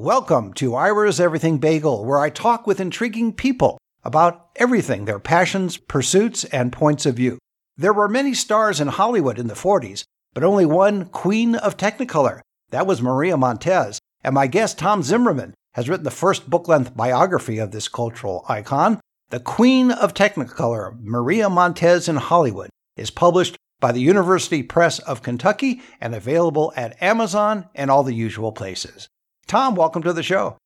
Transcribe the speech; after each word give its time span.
Welcome 0.00 0.54
to 0.54 0.74
Ira's 0.76 1.20
Everything 1.20 1.58
Bagel, 1.58 2.06
where 2.06 2.20
I 2.20 2.30
talk 2.30 2.66
with 2.66 2.80
intriguing 2.80 3.34
people 3.34 3.76
about 4.02 4.46
everything 4.56 5.04
their 5.04 5.18
passions, 5.18 5.76
pursuits, 5.76 6.44
and 6.44 6.72
points 6.72 7.04
of 7.04 7.16
view. 7.16 7.38
There 7.76 7.92
were 7.92 8.08
many 8.08 8.32
stars 8.32 8.80
in 8.80 8.88
Hollywood 8.88 9.38
in 9.38 9.48
the 9.48 9.52
40s, 9.52 10.04
but 10.32 10.42
only 10.42 10.64
one 10.64 11.04
queen 11.04 11.54
of 11.54 11.76
Technicolor. 11.76 12.40
That 12.70 12.86
was 12.86 13.02
Maria 13.02 13.36
Montez. 13.36 13.98
And 14.24 14.34
my 14.34 14.46
guest, 14.46 14.78
Tom 14.78 15.02
Zimmerman, 15.02 15.52
has 15.74 15.86
written 15.86 16.04
the 16.04 16.10
first 16.10 16.48
book 16.48 16.66
length 16.66 16.96
biography 16.96 17.58
of 17.58 17.70
this 17.70 17.86
cultural 17.86 18.46
icon. 18.48 19.00
The 19.28 19.38
Queen 19.38 19.90
of 19.90 20.14
Technicolor, 20.14 20.98
Maria 20.98 21.50
Montez 21.50 22.08
in 22.08 22.16
Hollywood, 22.16 22.70
is 22.96 23.10
published 23.10 23.58
by 23.80 23.92
the 23.92 24.00
University 24.00 24.62
Press 24.62 24.98
of 25.00 25.22
Kentucky 25.22 25.82
and 26.00 26.14
available 26.14 26.72
at 26.74 27.02
Amazon 27.02 27.68
and 27.74 27.90
all 27.90 28.02
the 28.02 28.14
usual 28.14 28.52
places. 28.52 29.06
Tom, 29.50 29.74
welcome 29.74 30.00
to 30.04 30.12
the 30.12 30.22
show. 30.22 30.58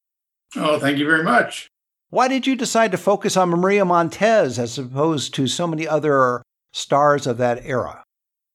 Oh, 0.56 0.78
thank 0.78 0.98
you 0.98 1.06
very 1.06 1.24
much. 1.24 1.68
Why 2.10 2.28
did 2.28 2.46
you 2.46 2.54
decide 2.54 2.92
to 2.92 2.98
focus 2.98 3.34
on 3.34 3.48
Maria 3.48 3.82
Montez 3.82 4.58
as 4.58 4.78
opposed 4.78 5.32
to 5.36 5.46
so 5.46 5.66
many 5.66 5.88
other 5.88 6.42
stars 6.74 7.26
of 7.26 7.38
that 7.38 7.64
era? 7.64 8.04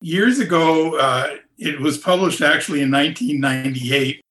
Years 0.02 0.38
ago, 0.38 0.99
uh, 0.99 1.38
it 1.57 1.80
was 1.80 1.98
published 1.98 2.41
actually 2.41 2.81
in 2.81 2.91
1998. 2.91 4.21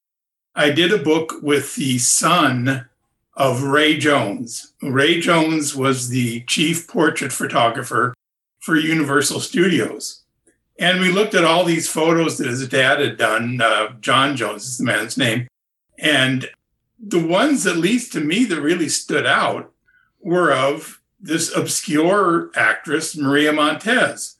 I 0.54 0.70
did 0.70 0.92
a 0.92 1.02
book 1.02 1.34
with 1.42 1.74
the 1.74 1.98
son 1.98 2.88
of 3.34 3.64
Ray 3.64 3.98
Jones. 3.98 4.74
Ray 4.80 5.18
Jones 5.18 5.74
was 5.74 6.10
the 6.10 6.42
chief 6.42 6.86
portrait 6.86 7.32
photographer 7.32 8.14
for 8.60 8.76
Universal 8.76 9.40
Studios. 9.40 10.22
And 10.78 11.00
we 11.00 11.10
looked 11.10 11.34
at 11.34 11.44
all 11.44 11.64
these 11.64 11.90
photos 11.90 12.38
that 12.38 12.46
his 12.46 12.68
dad 12.68 13.00
had 13.00 13.16
done. 13.16 13.60
Uh, 13.60 13.94
John 14.00 14.36
Jones 14.36 14.64
is 14.64 14.78
the 14.78 14.84
man's 14.84 15.18
name. 15.18 15.48
And 15.98 16.48
the 16.98 17.24
ones, 17.24 17.66
at 17.66 17.76
least 17.76 18.12
to 18.12 18.20
me, 18.20 18.44
that 18.44 18.60
really 18.60 18.88
stood 18.88 19.26
out 19.26 19.72
were 20.20 20.52
of 20.52 21.00
this 21.20 21.54
obscure 21.54 22.50
actress, 22.54 23.16
Maria 23.16 23.52
Montez. 23.52 24.36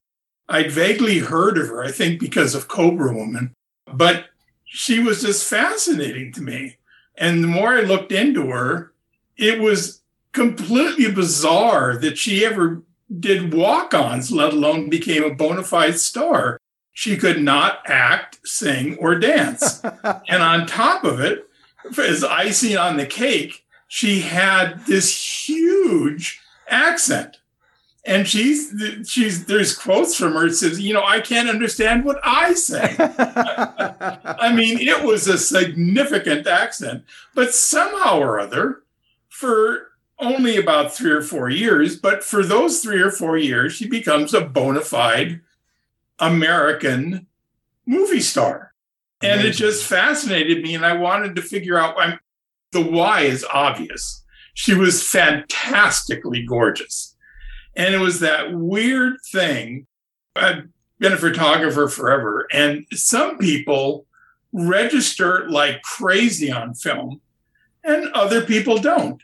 I'd 0.48 0.70
vaguely 0.70 1.18
heard 1.18 1.58
of 1.58 1.68
her, 1.68 1.84
I 1.84 1.90
think 1.90 2.20
because 2.20 2.54
of 2.54 2.68
Cobra 2.68 3.12
Woman, 3.12 3.54
but 3.92 4.26
she 4.64 4.98
was 4.98 5.22
just 5.22 5.48
fascinating 5.48 6.32
to 6.32 6.40
me. 6.40 6.76
And 7.16 7.42
the 7.42 7.48
more 7.48 7.74
I 7.74 7.80
looked 7.80 8.12
into 8.12 8.50
her, 8.50 8.92
it 9.36 9.60
was 9.60 10.02
completely 10.32 11.10
bizarre 11.10 11.96
that 11.98 12.18
she 12.18 12.44
ever 12.44 12.82
did 13.18 13.54
walk 13.54 13.94
ons, 13.94 14.30
let 14.30 14.52
alone 14.52 14.88
became 14.88 15.24
a 15.24 15.34
bona 15.34 15.62
fide 15.62 15.98
star. 15.98 16.60
She 16.92 17.16
could 17.16 17.42
not 17.42 17.80
act, 17.86 18.38
sing, 18.44 18.96
or 18.98 19.14
dance. 19.18 19.82
and 20.28 20.42
on 20.42 20.66
top 20.66 21.04
of 21.04 21.20
it, 21.20 21.47
as 21.96 22.24
icing 22.24 22.76
on 22.76 22.96
the 22.96 23.06
cake, 23.06 23.64
she 23.86 24.20
had 24.20 24.84
this 24.86 25.48
huge 25.48 26.40
accent. 26.68 27.38
And 28.04 28.26
she's 28.26 28.72
she's 29.06 29.46
there's 29.46 29.76
quotes 29.76 30.14
from 30.14 30.32
her 30.32 30.48
that 30.48 30.54
says, 30.54 30.80
you 30.80 30.94
know, 30.94 31.04
I 31.04 31.20
can't 31.20 31.48
understand 31.48 32.04
what 32.04 32.18
I 32.24 32.54
say. 32.54 32.96
I 32.98 34.52
mean, 34.54 34.78
it 34.78 35.04
was 35.04 35.26
a 35.26 35.36
significant 35.36 36.46
accent, 36.46 37.04
but 37.34 37.52
somehow 37.52 38.18
or 38.18 38.40
other, 38.40 38.82
for 39.28 39.88
only 40.18 40.56
about 40.56 40.94
three 40.94 41.10
or 41.10 41.22
four 41.22 41.50
years, 41.50 41.96
but 41.96 42.24
for 42.24 42.42
those 42.42 42.80
three 42.80 43.00
or 43.00 43.10
four 43.10 43.36
years, 43.36 43.74
she 43.74 43.86
becomes 43.86 44.32
a 44.32 44.40
bona 44.40 44.80
fide 44.80 45.40
American 46.18 47.26
movie 47.86 48.20
star. 48.20 48.67
And 49.22 49.40
it 49.40 49.52
just 49.52 49.84
fascinated 49.84 50.62
me. 50.62 50.74
And 50.74 50.86
I 50.86 50.92
wanted 50.94 51.34
to 51.36 51.42
figure 51.42 51.78
out 51.78 51.96
I'm, 51.98 52.18
the 52.72 52.82
why 52.82 53.22
is 53.22 53.44
obvious. 53.52 54.24
She 54.54 54.74
was 54.74 55.02
fantastically 55.02 56.44
gorgeous. 56.44 57.16
And 57.76 57.94
it 57.94 57.98
was 57.98 58.20
that 58.20 58.52
weird 58.52 59.16
thing. 59.30 59.86
I've 60.36 60.68
been 60.98 61.12
a 61.12 61.16
photographer 61.16 61.88
forever, 61.88 62.46
and 62.52 62.84
some 62.92 63.38
people 63.38 64.06
register 64.52 65.48
like 65.48 65.82
crazy 65.82 66.50
on 66.50 66.74
film, 66.74 67.20
and 67.84 68.12
other 68.12 68.42
people 68.42 68.78
don't. 68.78 69.22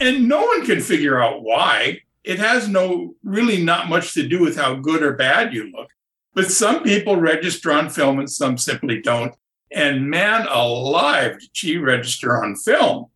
And 0.00 0.28
no 0.28 0.44
one 0.44 0.64
can 0.64 0.80
figure 0.80 1.22
out 1.22 1.42
why. 1.42 2.00
It 2.24 2.38
has 2.38 2.68
no 2.68 3.14
really 3.22 3.62
not 3.62 3.88
much 3.88 4.14
to 4.14 4.26
do 4.26 4.40
with 4.40 4.56
how 4.56 4.76
good 4.76 5.02
or 5.02 5.12
bad 5.12 5.52
you 5.52 5.70
look. 5.70 5.90
But 6.34 6.50
some 6.50 6.82
people 6.82 7.16
register 7.16 7.72
on 7.72 7.88
film 7.90 8.18
and 8.18 8.30
some 8.30 8.58
simply 8.58 9.00
don't. 9.00 9.34
And 9.70 10.10
man 10.10 10.46
alive, 10.48 11.40
did 11.40 11.50
she 11.52 11.78
register 11.78 12.42
on 12.42 12.56
film? 12.56 13.06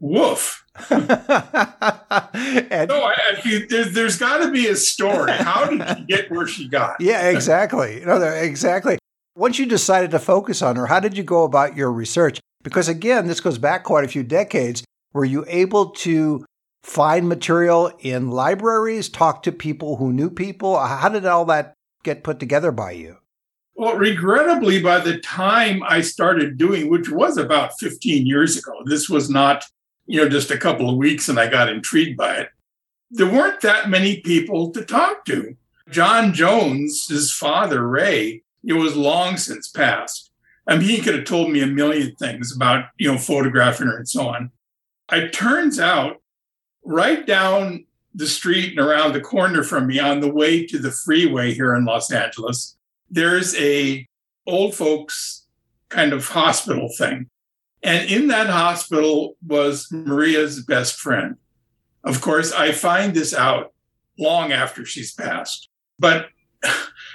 Woof. 0.00 0.64
and, 0.90 1.08
no, 1.08 1.14
I, 2.34 3.14
I, 3.16 3.66
there's, 3.68 3.92
there's 3.94 4.18
got 4.18 4.38
to 4.38 4.50
be 4.50 4.66
a 4.66 4.76
story. 4.76 5.32
How 5.32 5.66
did 5.66 5.98
she 5.98 6.04
get 6.04 6.30
where 6.30 6.46
she 6.46 6.68
got? 6.68 6.96
Yeah, 7.00 7.30
exactly. 7.30 8.02
No, 8.04 8.20
exactly. 8.20 8.98
Once 9.36 9.58
you 9.58 9.66
decided 9.66 10.10
to 10.12 10.18
focus 10.18 10.62
on 10.62 10.76
her, 10.76 10.86
how 10.86 11.00
did 11.00 11.16
you 11.16 11.22
go 11.22 11.44
about 11.44 11.76
your 11.76 11.92
research? 11.92 12.40
Because 12.62 12.88
again, 12.88 13.26
this 13.26 13.40
goes 13.40 13.58
back 13.58 13.84
quite 13.84 14.04
a 14.04 14.08
few 14.08 14.22
decades. 14.22 14.84
Were 15.12 15.24
you 15.24 15.44
able 15.48 15.90
to 15.90 16.44
find 16.82 17.28
material 17.28 17.92
in 18.00 18.30
libraries, 18.30 19.08
talk 19.08 19.42
to 19.44 19.52
people 19.52 19.96
who 19.96 20.12
knew 20.12 20.30
people? 20.30 20.78
How 20.78 21.08
did 21.08 21.24
all 21.24 21.44
that 21.46 21.73
get 22.04 22.22
put 22.22 22.38
together 22.38 22.70
by 22.70 22.92
you? 22.92 23.16
Well, 23.74 23.96
regrettably, 23.96 24.80
by 24.80 25.00
the 25.00 25.18
time 25.18 25.82
I 25.82 26.00
started 26.00 26.56
doing, 26.56 26.88
which 26.88 27.10
was 27.10 27.36
about 27.36 27.78
15 27.80 28.24
years 28.24 28.56
ago, 28.56 28.72
this 28.86 29.08
was 29.08 29.28
not, 29.28 29.64
you 30.06 30.20
know, 30.20 30.28
just 30.28 30.52
a 30.52 30.58
couple 30.58 30.88
of 30.88 30.96
weeks 30.96 31.28
and 31.28 31.40
I 31.40 31.48
got 31.48 31.68
intrigued 31.68 32.16
by 32.16 32.36
it. 32.36 32.48
There 33.10 33.30
weren't 33.30 33.60
that 33.62 33.90
many 33.90 34.20
people 34.20 34.70
to 34.70 34.84
talk 34.84 35.24
to. 35.24 35.56
John 35.90 36.32
Jones, 36.32 37.08
his 37.08 37.32
father, 37.32 37.86
Ray, 37.86 38.42
it 38.64 38.74
was 38.74 38.96
long 38.96 39.36
since 39.36 39.68
passed. 39.68 40.30
I 40.66 40.76
mean, 40.76 40.88
he 40.88 41.00
could 41.00 41.14
have 41.14 41.24
told 41.24 41.50
me 41.50 41.60
a 41.60 41.66
million 41.66 42.14
things 42.14 42.54
about, 42.54 42.86
you 42.96 43.10
know, 43.10 43.18
photographing 43.18 43.88
her 43.88 43.96
and 43.98 44.08
so 44.08 44.28
on. 44.28 44.50
It 45.12 45.32
turns 45.32 45.78
out 45.78 46.22
right 46.84 47.26
down 47.26 47.84
the 48.14 48.26
street 48.26 48.70
and 48.70 48.78
around 48.78 49.12
the 49.12 49.20
corner 49.20 49.62
from 49.62 49.88
me 49.88 49.98
on 49.98 50.20
the 50.20 50.32
way 50.32 50.64
to 50.66 50.78
the 50.78 50.92
freeway 50.92 51.52
here 51.52 51.74
in 51.74 51.84
Los 51.84 52.12
Angeles, 52.12 52.76
there's 53.10 53.54
a 53.56 54.06
old 54.46 54.74
folks 54.74 55.46
kind 55.88 56.12
of 56.12 56.28
hospital 56.28 56.88
thing. 56.96 57.28
And 57.82 58.08
in 58.08 58.28
that 58.28 58.48
hospital 58.48 59.36
was 59.46 59.88
Maria's 59.90 60.62
best 60.62 60.98
friend. 60.98 61.36
Of 62.04 62.20
course, 62.20 62.52
I 62.52 62.72
find 62.72 63.14
this 63.14 63.34
out 63.34 63.72
long 64.18 64.52
after 64.52 64.84
she's 64.84 65.12
passed, 65.12 65.68
but 65.98 66.28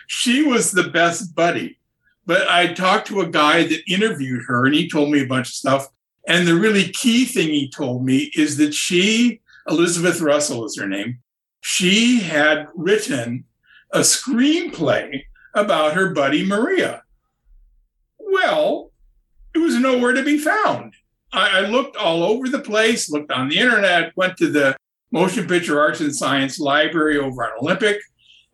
she 0.08 0.44
was 0.44 0.72
the 0.72 0.90
best 0.90 1.34
buddy. 1.34 1.78
But 2.26 2.48
I 2.48 2.74
talked 2.74 3.08
to 3.08 3.22
a 3.22 3.30
guy 3.30 3.64
that 3.64 3.92
interviewed 3.92 4.44
her 4.48 4.66
and 4.66 4.76
he 4.76 4.90
told 4.90 5.12
me 5.12 5.22
a 5.22 5.28
bunch 5.28 5.50
of 5.50 5.54
stuff. 5.54 5.88
And 6.28 6.48
the 6.48 6.56
really 6.56 6.90
key 6.90 7.26
thing 7.26 7.48
he 7.48 7.70
told 7.70 8.06
me 8.06 8.31
is 8.36 8.58
that 8.58 8.74
she 8.74 9.42
Elizabeth 9.68 10.22
Russell 10.22 10.66
is 10.66 10.78
her 10.78 10.88
name. 10.88 11.20
She 11.62 12.22
had 12.22 12.68
written 12.75 13.46
a 13.92 14.00
screenplay 14.00 15.24
about 15.53 15.94
her 15.94 16.14
buddy 16.14 16.46
Maria. 16.46 17.03
Well, 18.19 18.92
it 19.53 19.59
was 19.59 19.75
nowhere 19.75 20.14
to 20.14 20.24
be 20.24 20.38
found. 20.38 20.94
I, 21.34 21.59
I, 21.59 21.62
looked 21.62 21.96
all 21.96 22.24
over 22.24 22.48
the 22.48 22.59
place, 22.59 23.09
looked 23.09 23.31
on 23.31 23.50
the 23.50 23.59
internet, 23.59 24.16
went 24.16 24.38
to 24.38 24.50
the 24.50 24.75
Motion 25.12 25.48
Picture 25.48 25.80
Arts 25.80 26.00
and 26.00 26.16
Science 26.16 26.59
Library 26.59 27.18
over 27.18 27.44
on 27.44 27.59
Olympic, 27.59 28.00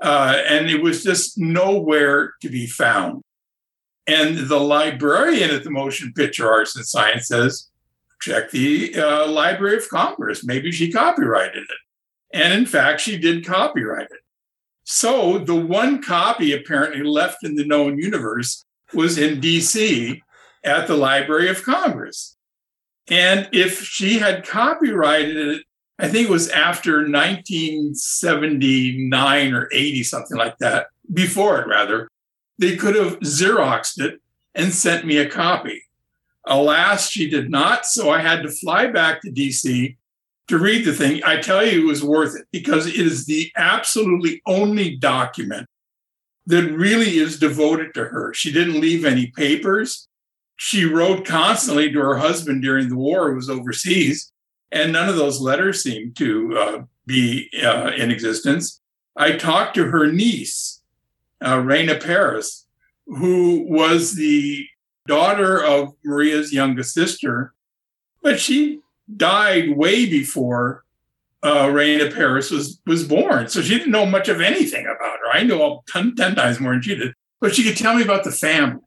uh, 0.01 0.41
and 0.47 0.69
it 0.69 0.81
was 0.81 1.03
just 1.03 1.37
nowhere 1.37 2.33
to 2.41 2.49
be 2.49 2.67
found. 2.67 3.21
And 4.07 4.37
the 4.37 4.59
librarian 4.59 5.51
at 5.51 5.63
the 5.63 5.71
Motion 5.71 6.13
Picture 6.13 6.51
Arts 6.51 6.75
and 6.75 6.85
Science 6.85 7.27
says, 7.27 7.69
check 8.25 8.51
the 8.51 8.93
uh, 8.95 9.27
Library 9.27 9.77
of 9.77 9.89
Congress. 9.89 10.43
Maybe 10.43 10.71
she 10.71 10.91
copyrighted 10.91 11.63
it. 11.63 11.77
And 12.33 12.53
in 12.53 12.65
fact, 12.65 13.01
she 13.01 13.17
did 13.17 13.45
copyright 13.45 14.07
it. 14.11 14.19
So 14.83 15.37
the 15.37 15.55
one 15.55 16.01
copy 16.01 16.51
apparently 16.53 17.03
left 17.03 17.43
in 17.43 17.55
the 17.55 17.65
known 17.65 17.97
universe 17.97 18.65
was 18.93 19.17
in 19.17 19.41
DC 19.41 20.21
at 20.63 20.87
the 20.87 20.97
Library 20.97 21.49
of 21.49 21.63
Congress. 21.63 22.37
And 23.07 23.49
if 23.51 23.83
she 23.83 24.19
had 24.19 24.47
copyrighted 24.47 25.37
it, 25.37 25.63
I 25.97 26.07
think 26.07 26.27
it 26.27 26.31
was 26.31 26.49
after 26.49 27.09
1979 27.09 29.53
or 29.53 29.69
80, 29.71 30.03
something 30.03 30.37
like 30.37 30.57
that, 30.57 30.87
before 31.13 31.61
it 31.61 31.67
rather, 31.67 32.09
they 32.57 32.75
could 32.75 32.95
have 32.95 33.19
Xeroxed 33.19 34.01
it 34.01 34.19
and 34.53 34.73
sent 34.73 35.05
me 35.05 35.17
a 35.17 35.29
copy. 35.29 35.84
Alas, 36.47 37.09
she 37.09 37.29
did 37.29 37.49
not. 37.49 37.85
So 37.85 38.09
I 38.09 38.21
had 38.21 38.43
to 38.43 38.49
fly 38.49 38.87
back 38.87 39.21
to 39.21 39.31
DC 39.31 39.97
to 40.47 40.57
read 40.59 40.85
the 40.85 40.93
thing. 40.93 41.23
I 41.23 41.41
tell 41.41 41.65
you, 41.65 41.81
it 41.81 41.87
was 41.87 42.03
worth 42.03 42.35
it 42.35 42.45
because 42.51 42.87
it 42.87 42.95
is 42.95 43.25
the 43.25 43.51
absolutely 43.57 44.41
only 44.45 44.95
document 44.95 45.67
that 46.45 46.71
really 46.71 47.17
is 47.17 47.39
devoted 47.39 47.93
to 47.95 48.05
her. 48.05 48.33
She 48.33 48.51
didn't 48.51 48.79
leave 48.79 49.05
any 49.05 49.27
papers. 49.27 50.07
she 50.57 50.85
wrote 50.85 51.25
constantly 51.25 51.91
to 51.91 51.99
her 51.99 52.17
husband 52.17 52.61
during 52.61 52.87
the 52.87 52.95
war, 52.95 53.29
who 53.29 53.35
was 53.35 53.49
overseas, 53.49 54.31
and 54.71 54.93
none 54.93 55.09
of 55.09 55.17
those 55.17 55.41
letters 55.41 55.83
seemed 55.83 56.15
to 56.15 56.57
uh, 56.57 56.81
be 57.05 57.49
uh, 57.61 57.91
in 57.97 58.09
existence. 58.09 58.79
I 59.17 59.33
talked 59.33 59.75
to 59.75 59.85
her 59.85 60.09
niece, 60.11 60.81
uh, 61.41 61.57
Raina 61.57 62.01
Paris, 62.01 62.65
who 63.05 63.65
was 63.67 64.15
the 64.15 64.65
daughter 65.07 65.63
of 65.63 65.93
Maria's 66.03 66.53
youngest 66.53 66.93
sister, 66.93 67.53
but 68.21 68.39
she 68.39 68.79
died 69.15 69.77
way 69.77 70.05
before 70.09 70.83
uh, 71.43 71.67
Raina 71.67 72.13
Paris 72.13 72.49
was 72.49 72.81
was 72.87 73.07
born, 73.07 73.47
so 73.47 73.61
she 73.61 73.77
didn't 73.77 73.91
know 73.91 74.05
much 74.05 74.27
of 74.29 74.41
anything 74.41 74.85
about 74.85 75.19
her. 75.19 75.31
I 75.31 75.43
knew 75.43 75.57
know 75.57 75.83
10, 75.87 76.15
10 76.15 76.35
times 76.35 76.59
more 76.59 76.73
than 76.73 76.81
she 76.81 76.95
did, 76.95 77.13
but 77.39 77.53
she 77.53 77.63
could 77.63 77.77
tell 77.77 77.95
me 77.95 78.01
about 78.01 78.23
the 78.23 78.31
family. 78.31 78.81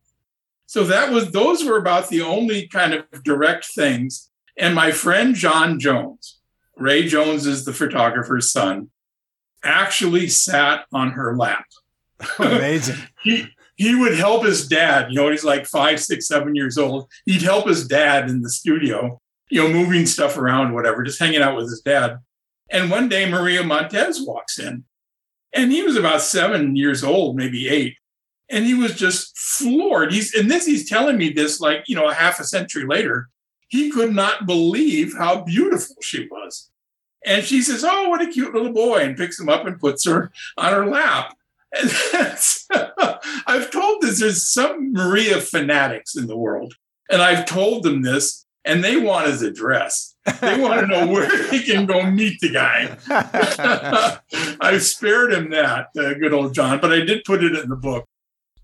So 0.67 0.85
that 0.85 1.13
was 1.13 1.31
those 1.31 1.65
were 1.65 1.79
about 1.79 2.09
the 2.09 2.21
only 2.21 2.67
kind 2.67 2.95
of 2.95 3.23
direct 3.23 3.67
things. 3.67 4.31
And 4.57 4.75
my 4.75 4.91
friend 4.91 5.35
John 5.35 5.79
Jones, 5.79 6.41
Ray 6.77 7.07
Jones 7.07 7.47
is 7.47 7.65
the 7.65 7.73
photographer's 7.73 8.51
son, 8.51 8.91
actually 9.63 10.29
sat 10.29 10.85
on 10.93 11.13
her 11.13 11.37
lap. 11.37 11.65
Amazing. 12.39 12.99
he 13.23 13.47
he 13.79 13.95
would 13.95 14.19
help 14.19 14.45
his 14.45 14.67
dad. 14.67 15.07
You 15.11 15.17
know, 15.17 15.31
he's 15.31 15.45
like 15.45 15.65
five, 15.65 16.01
six, 16.01 16.27
seven 16.27 16.55
years 16.57 16.77
old. 16.77 17.09
He'd 17.25 17.43
help 17.43 17.69
his 17.69 17.87
dad 17.87 18.29
in 18.29 18.43
the 18.43 18.51
studio, 18.51 19.21
you 19.51 19.63
know, 19.63 19.73
moving 19.73 20.05
stuff 20.05 20.37
around, 20.37 20.75
whatever, 20.75 21.05
just 21.05 21.21
hanging 21.21 21.43
out 21.43 21.57
with 21.57 21.71
his 21.71 21.81
dad. 21.81 22.19
And 22.71 22.91
one 22.91 23.09
day 23.09 23.31
Maria 23.31 23.63
Montez 23.63 24.21
walks 24.21 24.59
in, 24.59 24.85
and 25.55 25.71
he 25.71 25.83
was 25.83 25.97
about 25.97 26.23
seven 26.23 26.75
years 26.75 27.05
old, 27.05 27.37
maybe 27.37 27.69
eight. 27.69 27.95
And 28.51 28.67
he 28.67 28.75
was 28.75 28.97
just 28.97 29.39
floored. 29.39 30.13
He's 30.13 30.35
and 30.35 30.51
this 30.51 30.67
he's 30.67 30.89
telling 30.89 31.17
me 31.17 31.31
this 31.31 31.61
like, 31.61 31.85
you 31.87 31.95
know, 31.95 32.09
a 32.09 32.15
half 32.15 32.41
a 32.41 32.45
century 32.45 32.85
later. 32.85 33.29
He 33.69 33.91
could 33.91 34.15
not 34.15 34.47
believe 34.47 35.15
how 35.17 35.43
beautiful 35.43 35.97
she 36.03 36.27
was. 36.31 36.71
And 37.25 37.45
she 37.45 37.63
says, 37.63 37.85
Oh, 37.87 38.09
what 38.09 38.23
a 38.23 38.27
cute 38.27 38.55
little 38.55 38.73
boy, 38.73 39.01
and 39.01 39.17
picks 39.17 39.39
him 39.39 39.49
up 39.49 39.67
and 39.67 39.79
puts 39.79 40.05
her 40.07 40.33
on 40.57 40.73
her 40.73 40.87
lap. 40.87 41.35
I've 43.47 43.71
told 43.71 44.03
this, 44.03 44.21
there's 44.21 44.47
some 44.47 44.93
Maria 44.93 45.41
fanatics 45.41 46.17
in 46.17 46.27
the 46.27 46.37
world. 46.37 46.75
And 47.11 47.23
I've 47.23 47.47
told 47.47 47.83
them 47.83 48.03
this, 48.03 48.47
and 48.65 48.85
they 48.85 48.97
want 48.97 49.29
his 49.29 49.43
address. 49.43 50.15
They 50.41 50.61
want 50.61 50.81
to 50.81 50.87
know 50.87 51.07
where 51.07 51.51
he 51.51 51.63
can 51.63 51.87
go 51.87 52.11
meet 52.11 52.41
the 52.41 52.51
guy. 52.51 52.99
I 54.61 54.79
spared 54.79 55.33
him 55.33 55.51
that, 55.51 55.89
uh, 55.99 56.15
good 56.15 56.35
old 56.35 56.55
John, 56.55 56.81
but 56.81 56.93
I 56.93 57.01
did 57.01 57.25
put 57.25 57.43
it 57.43 57.57
in 57.57 57.71
the 57.71 57.77
book. 57.77 58.05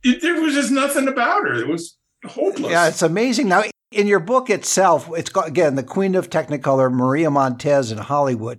It, 0.03 0.21
there 0.21 0.41
was 0.41 0.55
just 0.55 0.71
nothing 0.71 1.09
about 1.09 1.45
her. 1.45 1.55
It 1.55 1.69
was 1.69 1.97
hopeless. 2.25 2.71
Yeah, 2.71 2.89
it's 2.89 3.03
amazing. 3.03 3.49
Now, 3.49 3.65
in 3.91 4.07
your 4.07 4.21
book 4.21 4.51
itself, 4.51 5.09
it's 5.17 5.31
got, 5.31 5.49
again, 5.49 5.75
the 5.77 5.83
Queen 5.83 6.15
of 6.15 6.29
Technicolor, 6.29 6.93
Maria 6.93 7.31
Montez 7.31 7.91
in 7.91 7.99
Hollywood. 7.99 8.59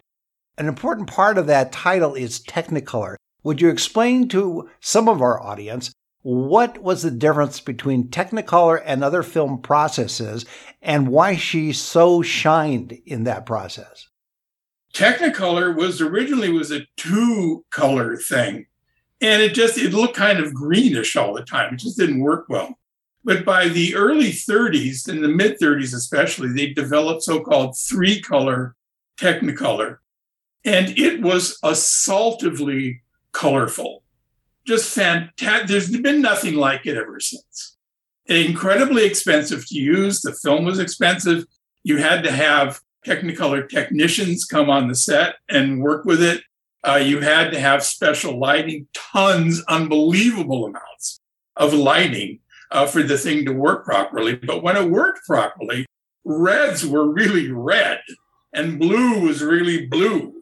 An 0.57 0.67
important 0.67 1.09
part 1.09 1.37
of 1.37 1.45
that 1.47 1.71
title 1.71 2.15
is 2.15 2.39
Technicolor. 2.39 3.17
Would 3.45 3.61
you 3.61 3.69
explain 3.69 4.27
to 4.29 4.67
some 4.79 5.07
of 5.07 5.21
our 5.21 5.39
audience 5.39 5.91
what 6.23 6.81
was 6.81 7.03
the 7.03 7.11
difference 7.11 7.59
between 7.59 8.09
Technicolor 8.09 8.81
and 8.83 9.03
other 9.03 9.21
film 9.21 9.61
processes 9.61 10.47
and 10.81 11.09
why 11.09 11.35
she 11.35 11.71
so 11.71 12.23
shined 12.23 12.97
in 13.05 13.25
that 13.25 13.45
process? 13.45 14.09
Technicolor 14.95 15.75
was 15.75 16.01
originally 16.01 16.51
was 16.51 16.71
a 16.71 16.87
two 16.97 17.63
color 17.69 18.17
thing 18.17 18.65
and 19.21 19.43
it 19.43 19.53
just 19.53 19.77
it 19.77 19.93
looked 19.93 20.15
kind 20.15 20.39
of 20.39 20.51
greenish 20.51 21.15
all 21.15 21.35
the 21.35 21.43
time. 21.43 21.75
It 21.75 21.81
just 21.81 21.99
didn't 21.99 22.21
work 22.21 22.45
well. 22.49 22.79
But 23.23 23.45
by 23.45 23.67
the 23.67 23.95
early 23.95 24.31
30s, 24.31 25.07
in 25.07 25.21
the 25.21 25.27
mid 25.27 25.59
30s 25.59 25.93
especially, 25.93 26.51
they 26.51 26.73
developed 26.73 27.21
so-called 27.21 27.77
three-color 27.77 28.75
Technicolor, 29.19 29.97
and 30.63 30.97
it 30.97 31.21
was 31.21 31.59
assaultively 31.63 33.01
colorful 33.35 34.01
just 34.65 34.93
fantastic. 34.93 35.67
There's 35.67 35.95
been 35.97 36.21
nothing 36.21 36.55
like 36.55 36.85
it 36.85 36.97
ever 36.97 37.19
since. 37.19 37.77
Incredibly 38.25 39.05
expensive 39.05 39.67
to 39.67 39.75
use. 39.75 40.21
The 40.21 40.33
film 40.33 40.65
was 40.65 40.79
expensive. 40.79 41.45
You 41.83 41.97
had 41.97 42.23
to 42.23 42.31
have 42.31 42.81
Technicolor 43.05 43.69
technicians 43.69 44.45
come 44.45 44.67
on 44.67 44.87
the 44.87 44.95
set 44.95 45.35
and 45.47 45.79
work 45.79 46.05
with 46.05 46.23
it. 46.23 46.41
Uh, 46.83 46.95
you 46.95 47.21
had 47.21 47.51
to 47.51 47.59
have 47.59 47.83
special 47.83 48.39
lighting, 48.39 48.87
tons, 48.95 49.63
unbelievable 49.69 50.65
amounts 50.65 51.19
of 51.55 51.71
lighting 51.71 52.39
uh, 52.71 52.87
for 52.87 53.03
the 53.03 53.17
thing 53.17 53.45
to 53.45 53.53
work 53.53 53.85
properly. 53.85 54.35
But 54.35 54.63
when 54.63 54.75
it 54.75 54.89
worked 54.89 55.19
properly, 55.27 55.85
reds 56.23 56.83
were 56.83 57.07
really 57.07 57.51
red 57.51 58.01
and 58.53 58.79
blue 58.79 59.19
was 59.19 59.43
really 59.43 59.85
blue. 59.85 60.33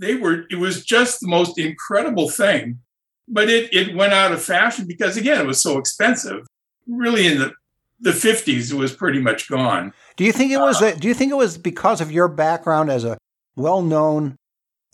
They 0.00 0.14
were, 0.14 0.44
it 0.50 0.58
was 0.58 0.84
just 0.84 1.20
the 1.20 1.28
most 1.28 1.58
incredible 1.58 2.28
thing. 2.28 2.80
But 3.28 3.48
it, 3.48 3.72
it 3.72 3.94
went 3.94 4.12
out 4.12 4.32
of 4.32 4.42
fashion 4.42 4.86
because 4.88 5.16
again 5.16 5.40
it 5.40 5.46
was 5.46 5.62
so 5.62 5.78
expensive. 5.78 6.46
Really 6.88 7.26
in 7.28 7.38
the 7.38 7.52
the 8.00 8.10
50s 8.10 8.72
it 8.72 8.76
was 8.76 8.92
pretty 8.92 9.20
much 9.20 9.48
gone. 9.48 9.92
Do 10.16 10.24
you 10.24 10.32
think 10.32 10.50
it 10.50 10.58
was 10.58 10.82
uh, 10.82 10.96
do 10.98 11.06
you 11.06 11.14
think 11.14 11.30
it 11.30 11.36
was 11.36 11.58
because 11.58 12.00
of 12.00 12.10
your 12.10 12.26
background 12.26 12.90
as 12.90 13.04
a 13.04 13.18
well-known 13.54 14.36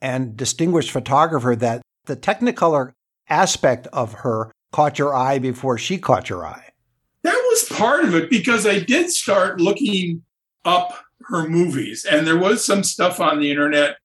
and 0.03 0.37
distinguished 0.37 0.91
photographer 0.91 1.57
that 1.57 1.81
the 2.05 2.17
technicolor 2.17 2.93
aspect 3.29 3.87
of 3.93 4.13
her 4.13 4.53
caught 4.73 4.99
your 4.99 5.15
eye 5.15 5.39
before 5.39 5.79
she 5.79 5.97
caught 5.97 6.29
your 6.29 6.45
eye? 6.45 6.71
That 7.23 7.41
was 7.49 7.65
part 7.71 8.05
of 8.05 8.15
it 8.15 8.29
because 8.29 8.67
i 8.67 8.81
did 8.81 9.11
start 9.11 9.61
looking 9.61 10.23
up 10.65 10.99
her 11.29 11.49
movies. 11.49 12.05
And 12.05 12.27
there 12.27 12.39
was 12.39 12.65
some 12.65 12.83
stuff 12.83 13.21
on 13.21 13.41
the 13.41 13.51
internet 13.51 13.97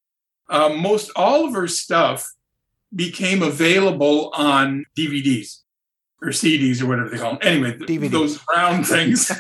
uh, 0.52 0.70
most 0.70 1.10
all 1.16 1.48
of 1.48 1.54
her 1.54 1.68
stuff 1.68 2.34
became 2.94 3.42
available 3.42 4.30
on 4.34 4.86
DVDs 4.98 5.60
or 6.22 6.30
CDs 6.30 6.82
or 6.82 6.88
whatever 6.88 7.10
they 7.10 7.18
call 7.18 7.32
them. 7.32 7.40
Anyway, 7.42 8.08
those 8.10 8.40
round 8.54 8.86
things, 8.88 9.28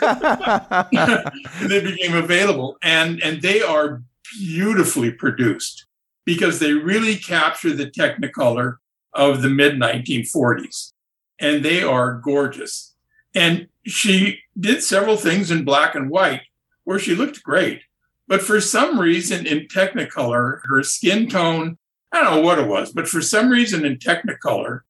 they 1.61 1.81
became 1.81 2.15
available, 2.15 2.77
and 2.81 3.21
and 3.21 3.41
they 3.41 3.61
are 3.61 4.01
beautifully 4.39 5.11
produced 5.11 5.85
because 6.25 6.59
they 6.59 6.73
really 6.73 7.17
capture 7.17 7.73
the 7.73 7.91
Technicolor 7.91 8.77
of 9.13 9.41
the 9.41 9.49
mid 9.49 9.73
1940s, 9.73 10.93
and 11.39 11.63
they 11.63 11.83
are 11.83 12.15
gorgeous. 12.15 12.95
And 13.35 13.67
she 13.85 14.39
did 14.59 14.83
several 14.83 15.17
things 15.17 15.51
in 15.51 15.65
black 15.65 15.93
and 15.93 16.09
white 16.09 16.41
where 16.83 16.99
she 16.99 17.15
looked 17.15 17.43
great. 17.43 17.81
But 18.31 18.41
for 18.41 18.61
some 18.61 18.97
reason 18.97 19.45
in 19.45 19.67
Technicolor, 19.67 20.61
her 20.63 20.83
skin 20.83 21.27
tone 21.27 21.77
I 22.13 22.23
don't 22.23 22.35
know 22.37 22.41
what 22.41 22.59
it 22.59 22.67
was, 22.67 22.93
but 22.93 23.09
for 23.09 23.21
some 23.21 23.49
reason 23.49 23.85
in 23.85 23.97
Technicolor, 23.97 24.81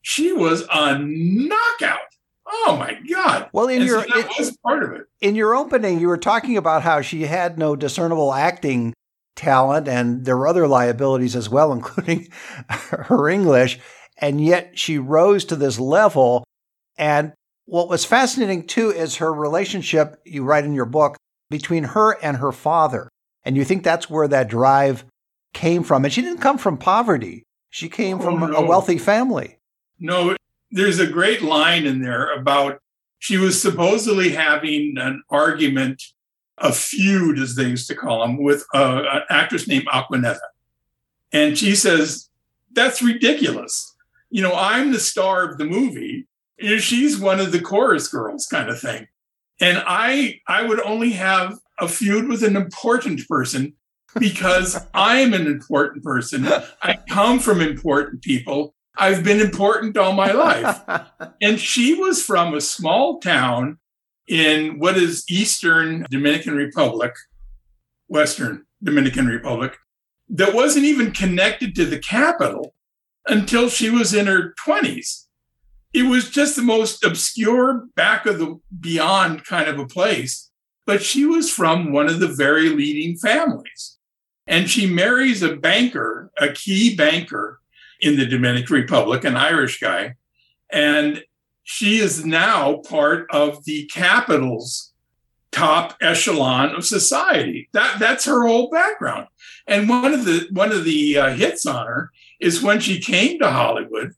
she 0.00 0.32
was 0.32 0.64
a 0.68 0.98
knockout. 0.98 2.00
Oh 2.44 2.76
my 2.76 2.98
God! 3.08 3.48
Well, 3.52 3.68
in 3.68 3.82
and 3.82 3.84
your 3.84 4.02
so 4.02 4.08
that 4.08 4.30
in, 4.30 4.32
was 4.36 4.56
part 4.64 4.82
of 4.82 4.92
it. 4.94 5.02
In 5.20 5.36
your 5.36 5.54
opening, 5.54 6.00
you 6.00 6.08
were 6.08 6.18
talking 6.18 6.56
about 6.56 6.82
how 6.82 7.02
she 7.02 7.22
had 7.22 7.56
no 7.56 7.76
discernible 7.76 8.34
acting 8.34 8.94
talent, 9.36 9.86
and 9.86 10.24
there 10.24 10.36
were 10.36 10.48
other 10.48 10.66
liabilities 10.66 11.36
as 11.36 11.48
well, 11.48 11.72
including 11.72 12.30
her 12.68 13.28
English, 13.28 13.78
and 14.18 14.44
yet 14.44 14.76
she 14.76 14.98
rose 14.98 15.44
to 15.44 15.54
this 15.54 15.78
level. 15.78 16.42
And 16.98 17.32
what 17.66 17.88
was 17.88 18.04
fascinating 18.04 18.66
too 18.66 18.90
is 18.90 19.16
her 19.16 19.32
relationship. 19.32 20.20
You 20.24 20.42
write 20.42 20.64
in 20.64 20.74
your 20.74 20.86
book 20.86 21.16
between 21.52 21.84
her 21.84 22.18
and 22.20 22.38
her 22.38 22.50
father, 22.50 23.08
and 23.44 23.56
you 23.56 23.64
think 23.64 23.84
that's 23.84 24.10
where 24.10 24.26
that 24.26 24.48
drive 24.48 25.04
came 25.52 25.84
from. 25.84 26.04
And 26.04 26.12
she 26.12 26.22
didn't 26.22 26.40
come 26.40 26.58
from 26.58 26.76
poverty, 26.76 27.44
she 27.70 27.88
came 27.88 28.18
oh, 28.18 28.24
from 28.24 28.40
no. 28.40 28.56
a 28.56 28.66
wealthy 28.66 28.98
family. 28.98 29.58
No, 30.00 30.36
there's 30.72 30.98
a 30.98 31.06
great 31.06 31.42
line 31.42 31.86
in 31.86 32.02
there 32.02 32.32
about 32.34 32.80
she 33.20 33.36
was 33.36 33.60
supposedly 33.62 34.30
having 34.30 34.96
an 34.98 35.22
argument, 35.30 36.02
a 36.58 36.72
feud, 36.72 37.38
as 37.38 37.54
they 37.54 37.68
used 37.68 37.86
to 37.86 37.94
call 37.94 38.22
them, 38.22 38.42
with 38.42 38.64
uh, 38.74 39.04
an 39.08 39.22
actress 39.30 39.68
named 39.68 39.86
Aquanetta. 39.86 40.40
And 41.32 41.56
she 41.56 41.76
says, 41.76 42.28
That's 42.72 43.00
ridiculous. 43.00 43.94
You 44.30 44.42
know, 44.42 44.54
I'm 44.54 44.90
the 44.90 44.98
star 44.98 45.48
of 45.48 45.58
the 45.58 45.66
movie. 45.66 46.26
She's 46.78 47.18
one 47.18 47.38
of 47.38 47.52
the 47.52 47.60
chorus 47.60 48.08
girls, 48.08 48.46
kind 48.46 48.68
of 48.68 48.80
thing. 48.80 49.06
And 49.60 49.82
I, 49.86 50.40
I 50.48 50.62
would 50.62 50.80
only 50.80 51.10
have 51.12 51.58
a 51.78 51.88
feud 51.88 52.28
with 52.28 52.42
an 52.42 52.56
important 52.56 53.26
person 53.28 53.74
because 54.18 54.76
I'm 54.94 55.34
an 55.34 55.46
important 55.46 56.04
person. 56.04 56.46
I 56.82 56.98
come 57.08 57.38
from 57.38 57.60
important 57.60 58.22
people. 58.22 58.74
I've 58.96 59.24
been 59.24 59.40
important 59.40 59.96
all 59.96 60.12
my 60.12 60.32
life. 60.32 60.80
and 61.40 61.58
she 61.58 61.94
was 61.94 62.22
from 62.22 62.54
a 62.54 62.60
small 62.60 63.20
town 63.20 63.78
in 64.28 64.78
what 64.78 64.96
is 64.96 65.24
Eastern 65.28 66.06
Dominican 66.10 66.54
Republic, 66.54 67.12
Western 68.08 68.64
Dominican 68.82 69.26
Republic, 69.26 69.76
that 70.28 70.54
wasn't 70.54 70.84
even 70.84 71.12
connected 71.12 71.74
to 71.74 71.84
the 71.84 71.98
capital 71.98 72.74
until 73.26 73.68
she 73.68 73.90
was 73.90 74.14
in 74.14 74.26
her 74.26 74.54
20s. 74.66 75.26
It 75.92 76.04
was 76.04 76.30
just 76.30 76.56
the 76.56 76.62
most 76.62 77.04
obscure 77.04 77.86
back 77.94 78.26
of 78.26 78.38
the 78.38 78.58
beyond 78.80 79.44
kind 79.44 79.68
of 79.68 79.78
a 79.78 79.86
place. 79.86 80.50
But 80.86 81.02
she 81.02 81.24
was 81.24 81.50
from 81.50 81.92
one 81.92 82.08
of 82.08 82.18
the 82.18 82.28
very 82.28 82.68
leading 82.70 83.16
families. 83.16 83.98
And 84.46 84.68
she 84.68 84.86
marries 84.86 85.42
a 85.42 85.56
banker, 85.56 86.32
a 86.38 86.52
key 86.52 86.96
banker 86.96 87.60
in 88.00 88.16
the 88.16 88.26
Dominican 88.26 88.74
Republic, 88.74 89.24
an 89.24 89.36
Irish 89.36 89.78
guy. 89.80 90.16
And 90.70 91.22
she 91.62 91.98
is 91.98 92.24
now 92.24 92.78
part 92.78 93.26
of 93.30 93.64
the 93.64 93.86
capital's 93.86 94.92
top 95.52 95.96
echelon 96.00 96.74
of 96.74 96.84
society. 96.84 97.68
That 97.72 97.98
that's 98.00 98.24
her 98.24 98.46
whole 98.46 98.70
background. 98.70 99.28
And 99.66 99.88
one 99.88 100.12
of 100.12 100.24
the 100.24 100.48
one 100.50 100.72
of 100.72 100.84
the 100.84 101.18
uh, 101.18 101.34
hits 101.34 101.64
on 101.66 101.86
her 101.86 102.10
is 102.40 102.62
when 102.62 102.80
she 102.80 102.98
came 102.98 103.38
to 103.38 103.50
Hollywood, 103.50 104.14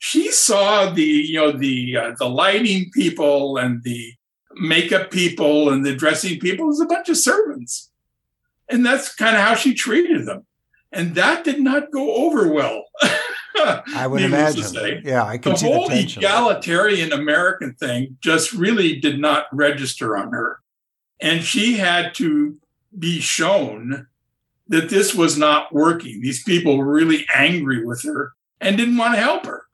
she 0.00 0.32
saw 0.32 0.90
the 0.90 1.02
you 1.02 1.34
know 1.34 1.52
the 1.52 1.96
uh, 1.96 2.14
the 2.18 2.28
lighting 2.28 2.90
people 2.92 3.58
and 3.58 3.82
the 3.84 4.14
makeup 4.54 5.10
people 5.10 5.68
and 5.68 5.84
the 5.84 5.94
dressing 5.94 6.40
people 6.40 6.70
as 6.70 6.80
a 6.80 6.86
bunch 6.86 7.10
of 7.10 7.18
servants, 7.18 7.90
and 8.68 8.84
that's 8.84 9.14
kind 9.14 9.36
of 9.36 9.42
how 9.42 9.54
she 9.54 9.74
treated 9.74 10.26
them, 10.26 10.46
and 10.90 11.14
that 11.14 11.44
did 11.44 11.60
not 11.60 11.92
go 11.92 12.14
over 12.14 12.50
well. 12.50 12.84
I 13.94 14.06
would 14.06 14.22
imagine. 14.22 15.02
Yeah, 15.04 15.22
I 15.22 15.36
can 15.36 15.52
the 15.52 15.58
see 15.58 15.66
whole 15.70 15.86
the 15.86 15.96
tension. 15.96 16.22
egalitarian 16.22 17.12
American 17.12 17.74
thing 17.74 18.16
just 18.22 18.54
really 18.54 18.98
did 18.98 19.20
not 19.20 19.46
register 19.52 20.16
on 20.16 20.32
her, 20.32 20.60
and 21.20 21.44
she 21.44 21.74
had 21.76 22.14
to 22.14 22.56
be 22.98 23.20
shown 23.20 24.06
that 24.68 24.88
this 24.88 25.14
was 25.14 25.36
not 25.36 25.74
working. 25.74 26.22
These 26.22 26.42
people 26.42 26.78
were 26.78 26.90
really 26.90 27.26
angry 27.34 27.84
with 27.84 28.02
her 28.04 28.32
and 28.62 28.78
didn't 28.78 28.96
want 28.96 29.14
to 29.14 29.20
help 29.20 29.44
her. 29.44 29.64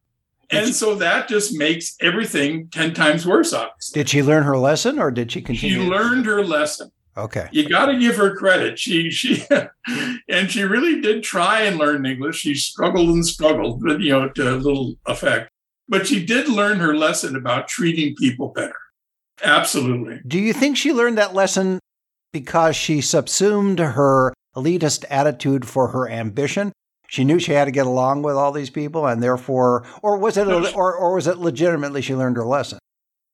And 0.51 0.75
so 0.75 0.95
that 0.97 1.29
just 1.29 1.57
makes 1.57 1.97
everything 2.01 2.69
10 2.69 2.95
times 2.95 3.27
worse, 3.27 3.53
obviously. 3.53 4.01
Did 4.01 4.09
she 4.09 4.23
learn 4.23 4.45
her 4.45 4.57
lesson 4.57 4.99
or 4.99 5.11
did 5.11 5.33
she 5.33 5.43
continue? 5.43 5.77
She 5.77 5.83
learned 5.83 6.27
her 6.27 6.45
lesson. 6.45 6.91
Okay. 7.17 7.49
You 7.51 7.69
got 7.69 7.87
to 7.87 7.99
give 7.99 8.17
her 8.17 8.37
credit. 8.37 8.79
She 8.79 9.11
she 9.11 9.43
and 10.29 10.51
she 10.51 10.63
really 10.63 11.01
did 11.01 11.23
try 11.23 11.63
and 11.63 11.79
learn 11.79 12.05
English. 12.05 12.37
She 12.37 12.55
struggled 12.55 13.09
and 13.09 13.25
struggled, 13.25 13.83
but 13.83 14.01
you 14.01 14.11
know, 14.11 14.29
to 14.29 14.57
little 14.57 14.97
effect. 15.07 15.51
But 15.89 16.07
she 16.07 16.25
did 16.25 16.49
learn 16.49 16.79
her 16.79 16.95
lesson 16.95 17.35
about 17.35 17.69
treating 17.69 18.15
people 18.17 18.49
better. 18.49 18.77
Absolutely. 19.43 20.21
Do 20.27 20.39
you 20.39 20.53
think 20.53 20.77
she 20.77 20.93
learned 20.93 21.17
that 21.19 21.35
lesson 21.35 21.79
because 22.33 22.77
she 22.77 23.01
subsumed 23.01 23.79
her 23.79 24.35
elitist 24.55 25.05
attitude 25.09 25.67
for 25.67 25.89
her 25.89 26.09
ambition? 26.09 26.73
She 27.09 27.25
knew 27.25 27.39
she 27.39 27.53
had 27.53 27.67
to 27.67 27.71
get 27.71 27.87
along 27.87 28.23
with 28.23 28.37
all 28.37 28.53
these 28.53 28.71
people, 28.71 29.07
and 29.07 29.23
therefore, 29.23 29.87
or 30.03 30.17
was 30.19 30.37
it, 30.37 30.49
or, 30.49 30.95
or 30.95 31.15
was 31.15 31.27
it 31.27 31.39
legitimately 31.39 32.03
she 32.03 32.15
learned 32.15 32.37
her 32.37 32.45
lesson? 32.45 32.79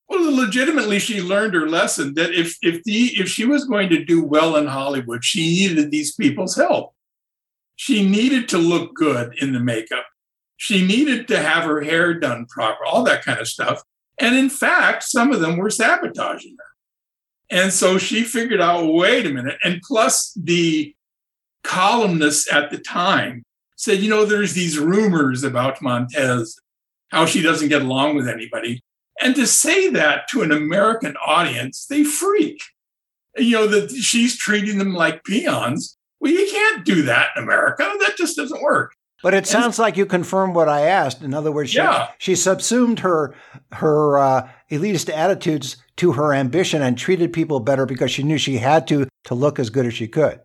Well, 0.08 0.36
legitimately, 0.36 0.98
she 0.98 1.22
learned 1.22 1.54
her 1.54 1.68
lesson 1.68 2.14
that 2.14 2.34
if 2.34 2.56
if 2.60 2.82
the 2.84 3.12
if 3.18 3.28
she 3.28 3.46
was 3.46 3.64
going 3.64 3.88
to 3.90 4.04
do 4.04 4.22
well 4.22 4.56
in 4.56 4.66
Hollywood, 4.66 5.24
she 5.24 5.40
needed 5.40 5.90
these 5.90 6.14
people's 6.14 6.56
help. 6.56 6.94
She 7.76 8.06
needed 8.06 8.48
to 8.50 8.58
look 8.58 8.94
good 8.94 9.34
in 9.40 9.52
the 9.52 9.60
makeup. 9.60 10.04
She 10.58 10.86
needed 10.86 11.26
to 11.28 11.40
have 11.40 11.64
her 11.64 11.80
hair 11.80 12.14
done 12.14 12.46
proper, 12.46 12.84
all 12.84 13.02
that 13.04 13.24
kind 13.24 13.40
of 13.40 13.48
stuff. 13.48 13.82
And 14.18 14.36
in 14.36 14.50
fact, 14.50 15.02
some 15.04 15.32
of 15.32 15.40
them 15.40 15.56
were 15.56 15.70
sabotaging 15.70 16.56
her. 16.58 17.56
And 17.58 17.72
so 17.72 17.98
she 17.98 18.22
figured 18.22 18.60
out, 18.60 18.92
wait 18.92 19.26
a 19.26 19.30
minute. 19.30 19.58
And 19.64 19.80
plus, 19.82 20.32
the 20.36 20.94
columnists 21.64 22.52
at 22.52 22.70
the 22.70 22.78
time 22.78 23.44
said, 23.82 23.98
you 23.98 24.08
know, 24.08 24.24
there's 24.24 24.52
these 24.54 24.78
rumors 24.78 25.42
about 25.42 25.82
Montez, 25.82 26.56
how 27.10 27.26
she 27.26 27.42
doesn't 27.42 27.68
get 27.68 27.82
along 27.82 28.14
with 28.14 28.28
anybody. 28.28 28.80
And 29.20 29.34
to 29.34 29.46
say 29.46 29.88
that 29.90 30.28
to 30.30 30.42
an 30.42 30.52
American 30.52 31.16
audience, 31.16 31.86
they 31.86 32.04
freak. 32.04 32.62
You 33.36 33.52
know, 33.52 33.66
that 33.66 33.90
she's 33.90 34.36
treating 34.38 34.78
them 34.78 34.94
like 34.94 35.24
peons. 35.24 35.96
Well, 36.20 36.30
you 36.32 36.46
can't 36.50 36.84
do 36.84 37.02
that 37.02 37.30
in 37.36 37.42
America. 37.42 37.82
That 38.00 38.16
just 38.16 38.36
doesn't 38.36 38.62
work. 38.62 38.92
But 39.22 39.34
it 39.34 39.46
sounds 39.46 39.78
like 39.78 39.96
you 39.96 40.06
confirmed 40.06 40.54
what 40.54 40.68
I 40.68 40.82
asked. 40.82 41.22
In 41.22 41.34
other 41.34 41.50
words, 41.50 41.70
she, 41.70 41.78
Yeah. 41.78 42.08
she 42.18 42.34
subsumed 42.36 43.00
her 43.00 43.34
her 43.72 44.18
uh, 44.18 44.48
elitist 44.70 45.12
attitudes 45.12 45.76
to 45.96 46.12
her 46.12 46.32
ambition 46.34 46.82
and 46.82 46.96
treated 46.98 47.32
people 47.32 47.58
better 47.60 47.86
because 47.86 48.10
she 48.10 48.22
knew 48.22 48.38
she 48.38 48.58
had 48.58 48.86
to 48.88 49.06
to 49.24 49.34
look 49.34 49.58
as 49.58 49.70
good 49.70 49.86
as 49.86 49.94
she 49.94 50.06
could. 50.08 50.40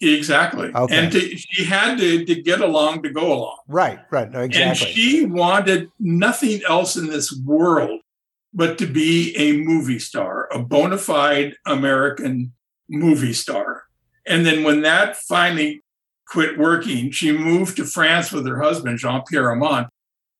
Exactly. 0.00 0.70
Okay. 0.74 0.96
And 0.96 1.12
to, 1.12 1.20
she 1.36 1.64
had 1.64 1.98
to, 1.98 2.24
to 2.24 2.42
get 2.42 2.60
along 2.60 3.02
to 3.04 3.10
go 3.10 3.32
along. 3.32 3.58
Right, 3.66 3.98
right, 4.10 4.30
no, 4.30 4.40
And 4.40 4.54
exactly. 4.54 4.92
she 4.92 5.24
wanted 5.24 5.90
nothing 5.98 6.60
else 6.68 6.96
in 6.96 7.06
this 7.06 7.32
world 7.44 8.00
but 8.52 8.78
to 8.78 8.86
be 8.86 9.36
a 9.36 9.52
movie 9.58 9.98
star, 9.98 10.48
a 10.50 10.58
bona 10.58 10.96
fide 10.96 11.54
American 11.66 12.52
movie 12.88 13.34
star. 13.34 13.84
And 14.26 14.46
then 14.46 14.64
when 14.64 14.80
that 14.82 15.16
finally 15.16 15.82
quit 16.26 16.58
working, 16.58 17.10
she 17.10 17.32
moved 17.32 17.76
to 17.76 17.84
France 17.84 18.32
with 18.32 18.46
her 18.46 18.60
husband, 18.60 18.98
Jean 18.98 19.22
Pierre 19.28 19.54
Aumont, 19.54 19.88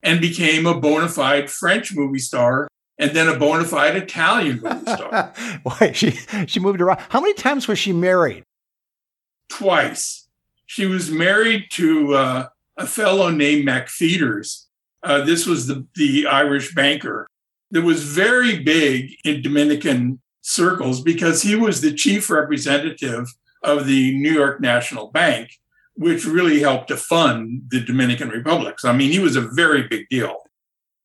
and 0.03 0.21
became 0.21 0.67
a 0.67 0.79
bona 0.79 1.09
fide 1.09 1.51
French 1.51 1.95
movie 1.95 2.19
star 2.19 2.69
and 2.99 3.11
then 3.11 3.29
a 3.29 3.39
bona 3.39 3.65
fide 3.65 3.97
Italian 3.97 4.61
movie 4.63 4.91
star 4.91 5.35
Why 5.63 5.93
she 5.93 6.13
she 6.47 6.61
moved 6.61 6.81
around? 6.81 7.01
How 7.11 7.21
many 7.21 7.35
times 7.35 7.69
was 7.69 7.79
she 7.79 7.93
married? 7.93 8.45
Twice. 9.49 10.29
She 10.67 10.87
was 10.87 11.11
married 11.11 11.67
to 11.73 12.15
uh, 12.15 12.49
a 12.77 12.87
fellow 12.87 13.31
named 13.31 13.67
McFeeters. 13.67 14.67
Uh, 15.03 15.23
this 15.23 15.47
was 15.47 15.67
the, 15.67 15.87
the 15.95 16.27
Irish 16.27 16.75
banker 16.75 17.29
that 17.71 17.83
was 17.83 18.03
very 18.03 18.59
big 18.59 19.11
in 19.25 19.43
Dominican 19.43 20.21
circles 20.41 21.01
because 21.01 21.43
he 21.43 21.55
was 21.55 21.81
the 21.81 21.93
chief 21.93 22.31
representative 22.31 23.29
of 23.63 23.87
the 23.87 24.17
New 24.17 24.33
York 24.33 24.61
National 24.61 25.11
Bank, 25.11 25.59
which 25.95 26.25
really 26.25 26.61
helped 26.61 26.89
to 26.89 26.97
fund 26.97 27.63
the 27.69 27.81
Dominican 27.81 28.29
Republic. 28.29 28.79
So, 28.79 28.89
I 28.89 28.97
mean, 28.97 29.11
he 29.11 29.19
was 29.19 29.37
a 29.37 29.41
very 29.41 29.87
big 29.89 30.09
deal. 30.09 30.37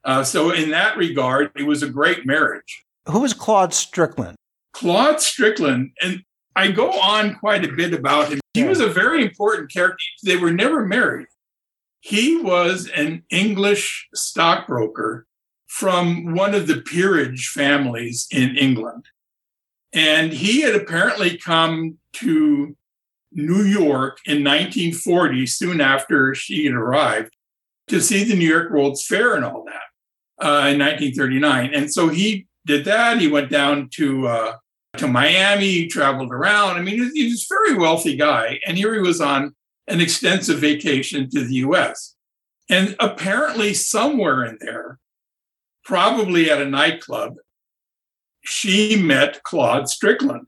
Uh, 0.03 0.24
so, 0.24 0.51
in 0.51 0.71
that 0.71 0.98
regard, 0.98 1.51
it 1.55 1.63
was 1.63 1.83
a 1.83 1.89
great 1.89 2.25
marriage. 2.25 2.83
Who 3.07 3.19
was 3.19 3.33
Claude 3.33 3.74
Strickland? 3.74 4.36
Claude 4.74 5.21
Strickland, 5.21 5.91
and 6.01 6.24
I 6.55 6.72
go 6.72 6.91
on 6.91 7.36
quite 7.36 7.63
a 7.63 7.72
bit 7.72 7.93
about 7.93 8.29
him. 8.29 8.39
He 8.53 8.63
was 8.63 8.79
a 8.79 8.88
very 8.88 9.24
important 9.24 9.72
character. 9.72 10.03
They 10.24 10.36
were 10.36 10.51
never 10.51 10.86
married. 10.86 11.27
He 12.01 12.38
was 12.38 12.89
an 12.96 13.24
English 13.29 14.10
stockbroker 14.13 15.25
from 15.67 16.34
one 16.36 16.53
of 16.53 16.67
the 16.67 16.81
peerage 16.81 17.48
families 17.48 18.27
in 18.31 18.58
England. 18.58 19.05
And 19.93 20.34
he 20.34 20.62
had 20.62 20.75
apparently 20.75 21.38
come 21.38 21.98
to 22.13 22.75
New 23.31 23.63
York 23.63 24.20
in 24.25 24.43
1940, 24.43 25.48
soon 25.48 25.79
after 25.79 26.36
she 26.36 26.65
had 26.65 26.74
arrived, 26.74 27.34
to 27.88 28.01
see 28.01 28.24
the 28.24 28.36
New 28.36 28.48
York 28.48 28.72
World's 28.72 29.05
Fair 29.05 29.36
and 29.36 29.46
all 29.46 29.63
that 29.65 30.46
uh, 30.46 30.67
in 30.67 30.79
1939. 30.79 31.74
And 31.74 31.91
so 31.91 32.10
he 32.10 32.48
did 32.65 32.86
that. 32.86 33.22
He 33.22 33.27
went 33.27 33.50
down 33.50 33.89
to 33.93 34.27
uh, 34.27 34.53
to 34.98 35.07
Miami, 35.07 35.71
he 35.71 35.88
traveled 35.88 36.31
around. 36.31 36.77
I 36.77 36.81
mean, 36.81 37.12
he 37.13 37.29
was- 37.29 37.48
a 37.50 37.53
very 37.53 37.75
wealthy 37.75 38.15
guy. 38.15 38.60
And 38.65 38.77
here 38.77 38.93
he 38.93 39.00
was 39.00 39.21
on 39.21 39.55
an 39.88 40.01
extensive 40.01 40.60
vacation 40.60 41.29
to 41.29 41.43
the 41.45 41.55
US. 41.55 42.15
And 42.69 42.95
apparently, 43.00 43.74
somewhere 43.74 44.45
in 44.45 44.57
there, 44.62 45.00
probably 45.83 46.50
at 46.50 46.62
a 46.62 46.65
nightclub, 46.65 47.36
she 48.43 48.95
met 48.95 49.43
Claude 49.43 49.89
Strickland. 49.89 50.48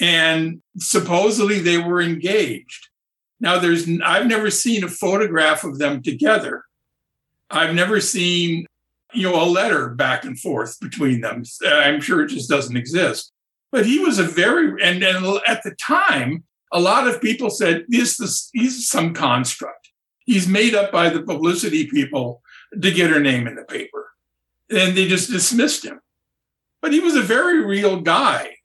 And 0.00 0.62
supposedly 0.78 1.58
they 1.58 1.78
were 1.78 2.00
engaged. 2.00 2.88
Now, 3.40 3.58
there's 3.58 3.88
I've 4.04 4.26
never 4.26 4.50
seen 4.50 4.84
a 4.84 4.88
photograph 4.88 5.64
of 5.64 5.78
them 5.78 6.02
together. 6.02 6.64
I've 7.50 7.74
never 7.74 8.00
seen, 8.00 8.66
you 9.12 9.24
know, 9.24 9.42
a 9.42 9.44
letter 9.44 9.90
back 9.90 10.24
and 10.24 10.38
forth 10.38 10.80
between 10.80 11.20
them. 11.20 11.44
I'm 11.66 12.00
sure 12.00 12.22
it 12.22 12.28
just 12.28 12.48
doesn't 12.48 12.76
exist. 12.76 13.31
But 13.72 13.86
he 13.86 13.98
was 13.98 14.18
a 14.18 14.24
very 14.24 14.80
and, 14.82 15.02
and 15.02 15.40
at 15.48 15.62
the 15.64 15.74
time, 15.80 16.44
a 16.72 16.80
lot 16.80 17.08
of 17.08 17.20
people 17.20 17.50
said 17.50 17.84
this, 17.88 18.18
this 18.18 18.50
he's 18.52 18.88
some 18.88 19.14
construct. 19.14 19.90
He's 20.24 20.46
made 20.46 20.74
up 20.74 20.92
by 20.92 21.08
the 21.08 21.22
publicity 21.22 21.88
people 21.88 22.42
to 22.80 22.90
get 22.90 23.10
her 23.10 23.20
name 23.20 23.46
in 23.46 23.56
the 23.56 23.64
paper. 23.64 24.10
And 24.70 24.96
they 24.96 25.08
just 25.08 25.30
dismissed 25.30 25.84
him. 25.84 26.00
But 26.80 26.92
he 26.92 27.00
was 27.00 27.16
a 27.16 27.22
very 27.22 27.64
real 27.64 28.00
guy. 28.00 28.56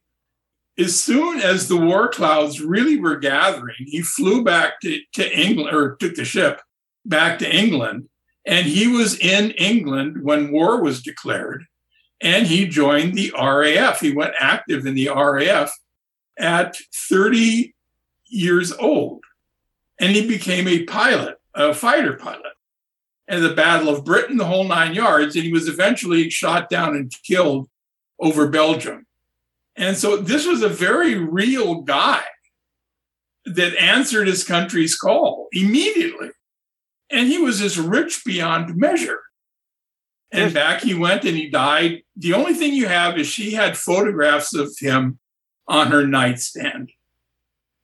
As 0.77 0.99
soon 0.99 1.39
as 1.39 1.67
the 1.67 1.77
war 1.77 2.07
clouds 2.07 2.61
really 2.61 2.99
were 2.99 3.17
gathering, 3.17 3.75
he 3.79 4.01
flew 4.01 4.43
back 4.43 4.79
to, 4.81 4.99
to 5.13 5.39
England 5.39 5.75
or 5.75 5.95
took 5.95 6.15
the 6.15 6.25
ship 6.25 6.61
back 7.05 7.39
to 7.39 7.55
England. 7.55 8.07
And 8.45 8.67
he 8.67 8.87
was 8.87 9.17
in 9.19 9.51
England 9.51 10.23
when 10.23 10.51
war 10.51 10.81
was 10.81 11.01
declared. 11.01 11.65
And 12.21 12.47
he 12.47 12.67
joined 12.67 13.13
the 13.13 13.31
RAF. 13.39 13.99
He 13.99 14.11
went 14.13 14.33
active 14.39 14.85
in 14.85 14.95
the 14.95 15.09
RAF 15.09 15.71
at 16.37 16.77
30 17.09 17.75
years 18.25 18.73
old. 18.73 19.23
And 19.99 20.15
he 20.15 20.27
became 20.27 20.67
a 20.67 20.83
pilot, 20.83 21.37
a 21.53 21.73
fighter 21.73 22.13
pilot. 22.13 22.53
and 23.27 23.43
the 23.43 23.53
Battle 23.53 23.89
of 23.89 24.05
Britain, 24.05 24.37
the 24.37 24.45
whole 24.45 24.63
nine 24.63 24.93
yards. 24.93 25.35
And 25.35 25.43
he 25.43 25.51
was 25.51 25.67
eventually 25.67 26.29
shot 26.29 26.69
down 26.69 26.95
and 26.95 27.11
killed 27.23 27.67
over 28.19 28.47
Belgium. 28.47 29.05
And 29.75 29.97
so 29.97 30.17
this 30.17 30.47
was 30.47 30.61
a 30.63 30.69
very 30.69 31.15
real 31.15 31.81
guy 31.81 32.23
that 33.45 33.75
answered 33.79 34.27
his 34.27 34.43
country's 34.43 34.95
call 34.95 35.47
immediately. 35.51 36.31
And 37.09 37.27
he 37.27 37.37
was 37.37 37.61
as 37.61 37.77
rich 37.77 38.23
beyond 38.25 38.75
measure. 38.75 39.19
And 40.31 40.53
back 40.53 40.81
he 40.81 40.93
went 40.93 41.23
and 41.23 41.37
he 41.37 41.49
died. 41.49 42.03
The 42.15 42.33
only 42.33 42.53
thing 42.53 42.73
you 42.73 42.87
have 42.87 43.17
is 43.17 43.27
she 43.27 43.51
had 43.51 43.77
photographs 43.77 44.53
of 44.53 44.75
him 44.77 45.19
on 45.67 45.87
her 45.87 46.05
nightstand. 46.05 46.91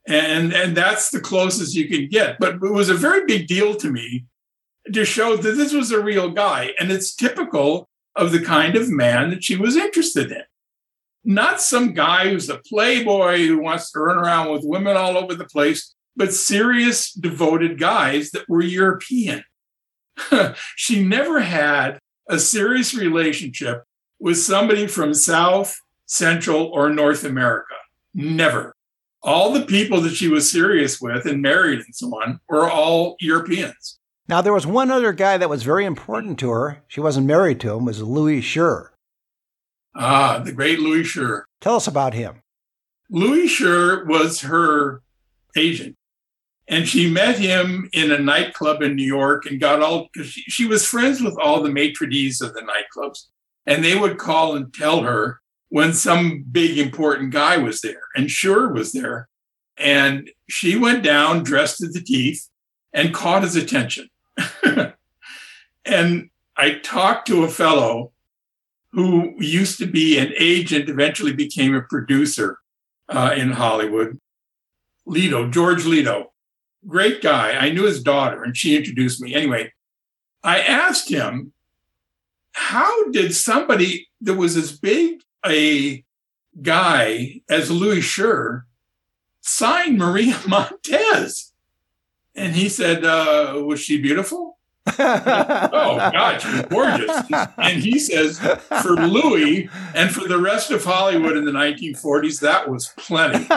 And, 0.07 0.53
and 0.53 0.75
that's 0.75 1.09
the 1.09 1.21
closest 1.21 1.75
you 1.75 1.88
can 1.88 2.09
get. 2.09 2.38
But 2.39 2.55
it 2.55 2.62
was 2.62 2.89
a 2.89 2.95
very 2.95 3.25
big 3.25 3.47
deal 3.47 3.75
to 3.75 3.89
me 3.89 4.25
to 4.91 5.05
show 5.05 5.38
that 5.38 5.51
this 5.53 5.71
was 5.71 5.91
a 5.91 6.03
real 6.03 6.29
guy. 6.29 6.73
And 6.79 6.91
it's 6.91 7.15
typical 7.15 7.89
of 8.15 8.31
the 8.31 8.41
kind 8.41 8.75
of 8.75 8.89
man 8.89 9.29
that 9.29 9.43
she 9.43 9.55
was 9.55 9.75
interested 9.75 10.31
in. 10.31 10.43
Not 11.23 11.62
some 11.62 11.93
guy 11.93 12.29
who's 12.29 12.50
a 12.50 12.59
playboy 12.59 13.47
who 13.47 13.59
wants 13.59 13.91
to 13.91 14.00
run 14.00 14.17
around 14.17 14.51
with 14.51 14.65
women 14.65 14.97
all 14.97 15.17
over 15.17 15.33
the 15.33 15.45
place, 15.45 15.95
but 16.17 16.33
serious, 16.33 17.13
devoted 17.13 17.79
guys 17.79 18.31
that 18.31 18.47
were 18.50 18.62
European. 18.62 19.45
she 20.75 21.01
never 21.03 21.39
had 21.39 22.00
a 22.33 22.39
serious 22.39 22.93
relationship 22.93 23.83
with 24.19 24.37
somebody 24.37 24.87
from 24.87 25.13
South, 25.13 25.79
Central, 26.05 26.65
or 26.67 26.89
North 26.89 27.23
America. 27.23 27.75
Never. 28.13 28.73
All 29.21 29.53
the 29.53 29.65
people 29.65 30.01
that 30.01 30.15
she 30.15 30.27
was 30.27 30.51
serious 30.51 30.99
with 30.99 31.25
and 31.25 31.41
married 31.41 31.79
and 31.79 31.95
so 31.95 32.07
on 32.07 32.39
were 32.49 32.69
all 32.69 33.15
Europeans. 33.19 33.99
Now, 34.27 34.41
there 34.41 34.53
was 34.53 34.65
one 34.65 34.91
other 34.91 35.13
guy 35.13 35.37
that 35.37 35.49
was 35.49 35.63
very 35.63 35.85
important 35.85 36.39
to 36.39 36.49
her. 36.49 36.83
She 36.87 37.01
wasn't 37.01 37.27
married 37.27 37.59
to 37.61 37.73
him, 37.73 37.85
was 37.85 38.01
Louis 38.01 38.41
Shurr. 38.41 38.89
Ah, 39.95 40.39
the 40.39 40.51
great 40.51 40.79
Louis 40.79 41.03
Shurr. 41.03 41.43
Tell 41.61 41.75
us 41.75 41.87
about 41.87 42.13
him. 42.13 42.41
Louis 43.09 43.47
Shurr 43.47 44.07
was 44.07 44.41
her 44.41 45.01
agent. 45.55 45.95
And 46.67 46.88
she 46.88 47.10
met 47.10 47.38
him 47.38 47.89
in 47.93 48.12
a 48.12 48.17
nightclub 48.17 48.82
in 48.82 48.96
New 48.96 49.05
York 49.05 49.46
and 49.46 49.60
got 49.60 49.82
all, 49.82 50.10
because 50.13 50.29
she, 50.29 50.41
she 50.43 50.65
was 50.65 50.86
friends 50.86 51.22
with 51.22 51.38
all 51.38 51.62
the 51.62 51.72
maitre 51.72 52.08
d's 52.08 52.41
of 52.41 52.53
the 52.53 52.62
nightclubs. 52.62 53.25
And 53.65 53.84
they 53.84 53.98
would 53.98 54.17
call 54.17 54.55
and 54.55 54.74
tell 54.74 55.01
her 55.01 55.41
when 55.70 55.93
some 55.93 56.46
big 56.51 56.77
important 56.77 57.32
guy 57.32 57.58
was 57.58 57.82
there. 57.82 58.03
And 58.15 58.27
Shurr 58.27 58.74
was 58.74 58.93
there. 58.93 59.27
And 59.77 60.29
she 60.50 60.77
went 60.77 61.03
down 61.03 61.43
dressed 61.43 61.79
to 61.79 61.88
the 61.88 62.01
teeth 62.01 62.48
and 62.93 63.13
caught 63.13 63.43
his 63.43 63.55
attention. 63.55 64.08
and 65.86 66.29
I 66.55 66.79
talked 66.84 67.27
to 67.27 67.43
a 67.43 67.50
fellow 67.50 68.12
who 68.91 69.34
used 69.39 69.79
to 69.79 69.88
be 69.88 70.20
an 70.20 70.32
agent, 70.38 70.88
eventually 70.88 71.34
became 71.34 71.74
a 71.74 71.82
producer 71.82 72.60
uh, 73.10 73.34
in 73.36 73.51
Hollywood. 73.51 74.20
Litto, 75.08 75.51
George 75.51 75.84
Litto, 75.84 76.32
great 76.87 77.21
guy. 77.21 77.51
I 77.51 77.69
knew 77.69 77.83
his 77.83 78.03
daughter, 78.03 78.43
and 78.43 78.55
she 78.55 78.75
introduced 78.75 79.21
me. 79.21 79.33
Anyway, 79.33 79.71
I 80.43 80.59
asked 80.59 81.09
him, 81.09 81.53
how 82.53 83.09
did 83.09 83.33
somebody 83.33 84.09
that 84.21 84.35
was 84.35 84.55
as 84.55 84.77
big 84.77 85.21
a 85.45 86.03
guy 86.61 87.41
as 87.49 87.71
Louis 87.71 88.01
Shurr 88.01 88.63
sign 89.41 89.97
Maria 89.97 90.39
Montez? 90.47 91.53
And 92.35 92.55
he 92.55 92.69
said, 92.69 93.05
uh, 93.05 93.61
was 93.65 93.79
she 93.79 94.01
beautiful? 94.01 94.52
Oh 94.85 95.97
God, 96.11 96.41
she 96.41 96.47
was 96.49 96.61
gorgeous. 96.69 97.21
And 97.57 97.81
he 97.81 97.99
says, 97.99 98.39
for 98.81 98.95
Louis 98.95 99.69
and 99.95 100.11
for 100.11 100.27
the 100.27 100.39
rest 100.39 100.71
of 100.71 100.83
Hollywood 100.83 101.37
in 101.37 101.45
the 101.45 101.51
1940s, 101.51 102.41
that 102.41 102.69
was 102.69 102.89
plenty. 102.97 103.45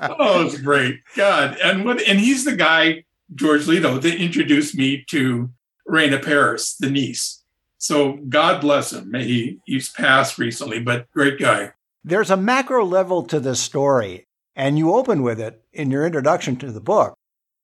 oh, 0.00 0.40
it 0.40 0.44
was 0.44 0.60
great. 0.60 1.00
God. 1.16 1.56
And 1.62 1.84
what 1.84 2.02
and 2.02 2.20
he's 2.20 2.44
the 2.44 2.56
guy, 2.56 3.04
George 3.34 3.66
Litto, 3.66 4.00
that 4.00 4.16
introduced 4.16 4.74
me 4.76 5.04
to 5.10 5.50
Reyna 5.86 6.18
Paris, 6.18 6.76
the 6.78 6.90
niece. 6.90 7.42
So 7.78 8.18
God 8.28 8.60
bless 8.60 8.92
him. 8.92 9.10
May 9.10 9.24
he 9.24 9.58
he's 9.66 9.90
passed 9.90 10.38
recently, 10.38 10.80
but 10.80 11.10
great 11.10 11.38
guy. 11.38 11.72
There's 12.02 12.30
a 12.30 12.36
macro 12.36 12.84
level 12.84 13.22
to 13.24 13.40
this 13.40 13.60
story, 13.60 14.26
and 14.54 14.78
you 14.78 14.92
open 14.92 15.22
with 15.22 15.40
it 15.40 15.62
in 15.72 15.90
your 15.90 16.04
introduction 16.04 16.56
to 16.56 16.70
the 16.70 16.80
book. 16.80 17.14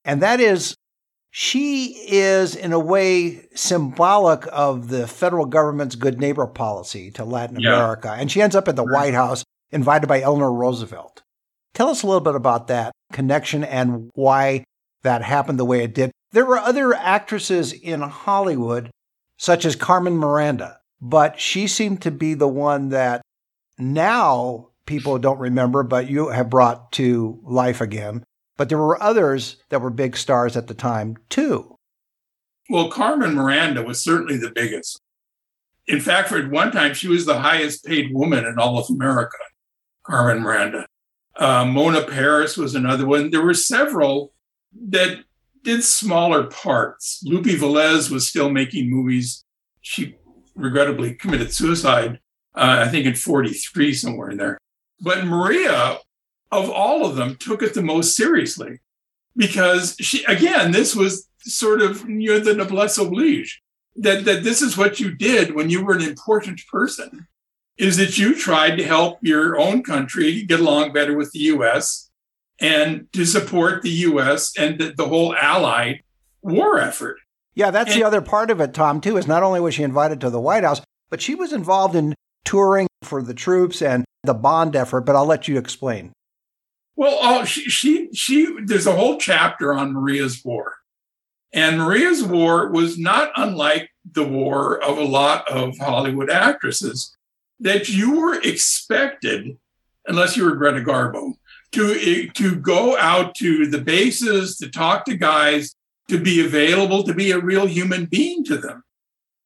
And 0.04 0.22
that 0.22 0.40
is 0.40 0.74
she 1.30 2.06
is, 2.08 2.56
in 2.56 2.72
a 2.72 2.78
way, 2.78 3.46
symbolic 3.54 4.44
of 4.50 4.88
the 4.88 5.06
federal 5.06 5.46
government's 5.46 5.94
good 5.94 6.18
neighbor 6.18 6.46
policy 6.46 7.10
to 7.12 7.24
Latin 7.24 7.60
yeah. 7.60 7.74
America. 7.74 8.12
And 8.18 8.30
she 8.30 8.42
ends 8.42 8.56
up 8.56 8.66
at 8.66 8.76
the 8.76 8.84
White 8.84 9.14
House, 9.14 9.44
invited 9.70 10.08
by 10.08 10.20
Eleanor 10.20 10.52
Roosevelt. 10.52 11.22
Tell 11.72 11.88
us 11.88 12.02
a 12.02 12.06
little 12.06 12.20
bit 12.20 12.34
about 12.34 12.66
that 12.66 12.92
connection 13.12 13.62
and 13.62 14.10
why 14.14 14.64
that 15.02 15.22
happened 15.22 15.58
the 15.58 15.64
way 15.64 15.84
it 15.84 15.94
did. 15.94 16.10
There 16.32 16.44
were 16.44 16.58
other 16.58 16.94
actresses 16.94 17.72
in 17.72 18.00
Hollywood, 18.00 18.90
such 19.36 19.64
as 19.64 19.76
Carmen 19.76 20.16
Miranda, 20.16 20.80
but 21.00 21.40
she 21.40 21.68
seemed 21.68 22.02
to 22.02 22.10
be 22.10 22.34
the 22.34 22.48
one 22.48 22.88
that 22.90 23.22
now 23.78 24.68
people 24.84 25.18
don't 25.18 25.38
remember, 25.38 25.84
but 25.84 26.10
you 26.10 26.28
have 26.28 26.50
brought 26.50 26.90
to 26.92 27.40
life 27.44 27.80
again. 27.80 28.24
But 28.60 28.68
there 28.68 28.76
were 28.76 29.02
others 29.02 29.56
that 29.70 29.80
were 29.80 29.88
big 29.88 30.18
stars 30.18 30.54
at 30.54 30.66
the 30.66 30.74
time, 30.74 31.16
too. 31.30 31.78
Well, 32.68 32.90
Carmen 32.90 33.34
Miranda 33.34 33.82
was 33.82 34.04
certainly 34.04 34.36
the 34.36 34.50
biggest. 34.50 35.00
In 35.86 35.98
fact, 35.98 36.28
for 36.28 36.46
one 36.46 36.70
time, 36.70 36.92
she 36.92 37.08
was 37.08 37.24
the 37.24 37.38
highest 37.38 37.86
paid 37.86 38.12
woman 38.12 38.44
in 38.44 38.58
all 38.58 38.76
of 38.76 38.90
America, 38.90 39.38
Carmen 40.02 40.42
Miranda. 40.42 40.84
Uh, 41.36 41.64
Mona 41.64 42.06
Maris 42.06 42.58
was 42.58 42.74
another 42.74 43.06
one. 43.06 43.30
There 43.30 43.40
were 43.40 43.54
several 43.54 44.34
that 44.90 45.24
did 45.64 45.82
smaller 45.82 46.44
parts. 46.44 47.22
Lupe 47.24 47.46
Velez 47.46 48.10
was 48.10 48.28
still 48.28 48.50
making 48.50 48.90
movies. 48.90 49.42
She 49.80 50.16
regrettably 50.54 51.14
committed 51.14 51.54
suicide, 51.54 52.20
uh, 52.54 52.84
I 52.86 52.88
think 52.88 53.06
in 53.06 53.14
43, 53.14 53.94
somewhere 53.94 54.28
in 54.28 54.36
there. 54.36 54.58
But 55.00 55.24
Maria 55.24 55.98
of 56.50 56.70
all 56.70 57.06
of 57.06 57.16
them 57.16 57.36
took 57.36 57.62
it 57.62 57.74
the 57.74 57.82
most 57.82 58.16
seriously 58.16 58.80
because 59.36 59.96
she 60.00 60.24
again 60.24 60.72
this 60.72 60.94
was 60.94 61.28
sort 61.40 61.80
of 61.80 62.08
you 62.08 62.30
know 62.30 62.38
the 62.38 62.54
noblesse 62.54 62.98
oblige 62.98 63.62
that 63.96 64.24
that 64.24 64.42
this 64.42 64.62
is 64.62 64.76
what 64.76 65.00
you 65.00 65.14
did 65.14 65.54
when 65.54 65.70
you 65.70 65.84
were 65.84 65.94
an 65.94 66.02
important 66.02 66.60
person 66.70 67.26
is 67.78 67.96
that 67.96 68.18
you 68.18 68.34
tried 68.34 68.76
to 68.76 68.84
help 68.84 69.18
your 69.22 69.58
own 69.58 69.82
country 69.82 70.42
get 70.42 70.60
along 70.60 70.92
better 70.92 71.16
with 71.16 71.32
the 71.32 71.38
US 71.38 72.10
and 72.60 73.10
to 73.14 73.24
support 73.24 73.82
the 73.82 73.90
US 73.90 74.56
and 74.58 74.78
the, 74.78 74.92
the 74.96 75.08
whole 75.08 75.34
allied 75.34 76.02
war 76.42 76.78
effort. 76.78 77.16
Yeah, 77.54 77.70
that's 77.70 77.92
and, 77.92 78.00
the 78.00 78.06
other 78.06 78.20
part 78.20 78.50
of 78.50 78.60
it, 78.60 78.74
Tom, 78.74 79.00
too, 79.00 79.16
is 79.16 79.26
not 79.26 79.42
only 79.42 79.60
was 79.60 79.74
she 79.74 79.82
invited 79.82 80.20
to 80.20 80.30
the 80.30 80.40
White 80.40 80.62
House, 80.62 80.80
but 81.08 81.20
she 81.20 81.34
was 81.34 81.52
involved 81.52 81.96
in 81.96 82.14
touring 82.44 82.86
for 83.02 83.22
the 83.22 83.34
troops 83.34 83.82
and 83.82 84.04
the 84.22 84.34
bond 84.34 84.76
effort, 84.76 85.02
but 85.02 85.16
I'll 85.16 85.26
let 85.26 85.48
you 85.48 85.58
explain. 85.58 86.12
Well, 87.00 87.18
oh, 87.22 87.44
she, 87.46 87.62
she, 87.70 88.10
she, 88.12 88.54
there's 88.62 88.86
a 88.86 88.94
whole 88.94 89.16
chapter 89.16 89.72
on 89.72 89.94
Maria's 89.94 90.44
War. 90.44 90.74
And 91.50 91.78
Maria's 91.78 92.22
War 92.22 92.70
was 92.70 92.98
not 92.98 93.32
unlike 93.36 93.88
the 94.12 94.22
war 94.22 94.78
of 94.84 94.98
a 94.98 95.04
lot 95.04 95.48
of 95.48 95.78
Hollywood 95.78 96.28
actresses, 96.28 97.16
that 97.58 97.88
you 97.88 98.20
were 98.20 98.38
expected, 98.42 99.56
unless 100.06 100.36
you 100.36 100.44
were 100.44 100.54
Greta 100.54 100.82
Garbo, 100.82 101.36
to, 101.72 102.28
to 102.34 102.56
go 102.56 102.98
out 102.98 103.34
to 103.36 103.66
the 103.66 103.80
bases, 103.80 104.58
to 104.58 104.68
talk 104.68 105.06
to 105.06 105.16
guys, 105.16 105.74
to 106.08 106.18
be 106.18 106.44
available, 106.44 107.02
to 107.04 107.14
be 107.14 107.30
a 107.30 107.40
real 107.40 107.64
human 107.64 108.04
being 108.04 108.44
to 108.44 108.58
them. 108.58 108.84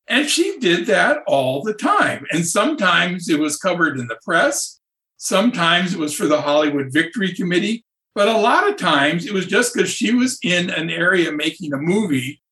And 0.09 0.29
she 0.29 0.59
did 0.59 0.87
that 0.87 1.19
all 1.29 1.63
the 1.63 1.75
time. 1.75 2.27
And 2.33 2.45
sometimes 2.45 3.29
it 3.29 3.39
was 3.39 3.59
covered 3.59 3.97
in 3.97 4.09
the 4.09 4.19
press. 4.25 4.81
Sometimes 5.25 5.95
it 5.95 5.99
was 5.99 6.15
for 6.15 6.27
the 6.27 6.43
Hollywood 6.43 6.93
Victory 6.93 7.33
Committee, 7.33 7.83
but 8.15 8.29
a 8.29 8.37
lot 8.37 8.69
of 8.69 8.77
times 8.77 9.25
it 9.25 9.33
was 9.33 9.47
just 9.47 9.73
because 9.73 9.89
she 9.89 10.13
was 10.13 10.39
in 10.43 10.69
an 10.69 10.91
area 10.91 11.33
making 11.33 11.73
a 11.73 11.79
movie 11.79 12.43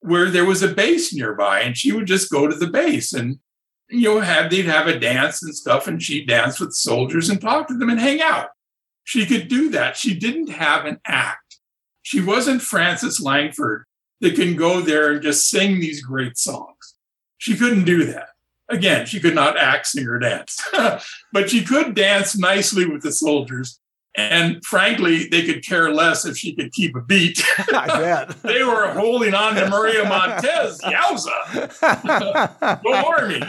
where 0.00 0.28
there 0.28 0.44
was 0.44 0.62
a 0.62 0.68
base 0.68 1.14
nearby 1.14 1.60
and 1.60 1.74
she 1.74 1.90
would 1.90 2.04
just 2.04 2.30
go 2.30 2.46
to 2.46 2.54
the 2.54 2.66
base 2.66 3.14
and 3.14 3.38
you 3.88 4.02
know 4.02 4.20
have 4.20 4.50
they'd 4.50 4.66
have 4.66 4.86
a 4.86 4.98
dance 4.98 5.42
and 5.42 5.56
stuff 5.56 5.86
and 5.86 6.02
she'd 6.02 6.28
dance 6.28 6.60
with 6.60 6.74
soldiers 6.74 7.30
and 7.30 7.40
talk 7.40 7.66
to 7.66 7.78
them 7.78 7.88
and 7.88 7.98
hang 7.98 8.20
out. 8.20 8.50
She 9.04 9.24
could 9.24 9.48
do 9.48 9.70
that. 9.70 9.96
She 9.96 10.12
didn't 10.14 10.50
have 10.50 10.84
an 10.84 11.00
act. 11.06 11.56
She 12.02 12.20
wasn't 12.20 12.60
frances 12.60 13.22
langford 13.22 13.86
that 14.20 14.34
can 14.34 14.54
go 14.54 14.82
there 14.82 15.12
and 15.12 15.22
just 15.22 15.48
sing 15.48 15.80
these 15.80 16.02
great 16.02 16.36
songs. 16.36 16.94
She 17.38 17.56
couldn't 17.56 17.84
do 17.84 18.04
that 18.04 18.28
Again, 18.68 19.06
she 19.06 19.18
could 19.18 19.34
not 19.34 19.56
act, 19.56 19.86
sing, 19.86 20.06
or 20.06 20.18
dance, 20.18 20.62
but 21.32 21.48
she 21.48 21.64
could 21.64 21.94
dance 21.94 22.36
nicely 22.36 22.84
with 22.86 23.02
the 23.02 23.12
soldiers 23.12 23.80
And 24.14 24.62
frankly, 24.64 25.28
they 25.28 25.44
could 25.44 25.64
care 25.64 25.92
less 25.92 26.26
if 26.26 26.36
she 26.36 26.54
could 26.54 26.72
keep 26.72 26.96
a 26.96 27.00
beat. 27.00 27.42
I 27.72 27.86
bet. 27.86 28.28
they 28.42 28.64
were 28.64 28.88
holding 28.88 29.32
on 29.32 29.54
to 29.54 29.68
Maria 29.70 30.04
Montez. 30.04 30.80
Yowza. 30.80 31.70
Go 32.82 32.94
Army. 32.94 33.40